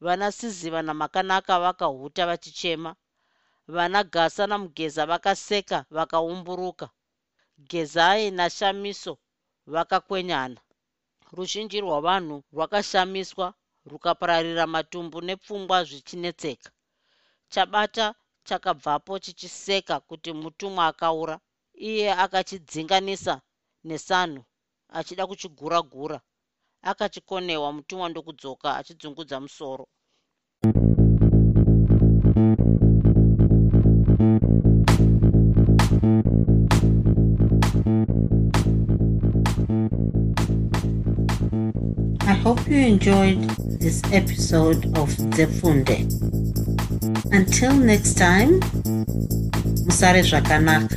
Vana 0.02 0.32
siziva 0.32 0.82
namakanaka 0.82 1.60
vakahuta 1.60 2.26
vachichema. 2.26 2.95
Vana 3.68 4.04
gasa 4.04 4.47
namugeza 4.47 5.06
vakaseka 5.06 5.86
vakaumburuka. 5.89 6.89
Gezai 7.70 8.32
nashamiso 8.32 9.18
vakakwenyana 9.74 10.62
ruzhinji 11.36 11.82
rwavanhu 11.82 12.43
rwakashamiswa 12.54 13.47
rukapararira 13.86 14.68
matumbu 14.68 15.22
nepfungwa 15.22 15.78
zvichinetseka. 15.84 16.70
Chabata 17.50 18.16
chakabvapo 18.43 19.20
chichiseka 19.20 20.00
kuti 20.00 20.34
mutumwa 20.34 20.88
akaura. 20.88 21.39
Iye 21.89 22.14
akachidzinganisa 22.24 23.41
nesanhu 23.84 24.43
achida 24.97 25.28
kuchigura 25.28 25.82
gura 25.82 26.22
akachikonewa 26.82 27.74
mutumwa 27.74 28.10
ndokudzoka 28.10 28.76
achidzungudza 28.78 29.40
musoro 29.40 29.88
I 42.22 42.34
hope 42.34 42.68
you 42.68 42.78
enjoyed 42.78 43.42
this 43.80 44.02
episode 44.12 44.86
of 44.98 45.10
Zefunde. 45.36 46.06
Until 47.32 47.74
next 47.74 48.16
time, 48.18 48.60
Musare 49.86 50.22
Zvakanaka. 50.24 50.96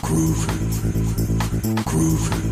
Groovy. 0.00 0.52
Groovy. 1.84 2.47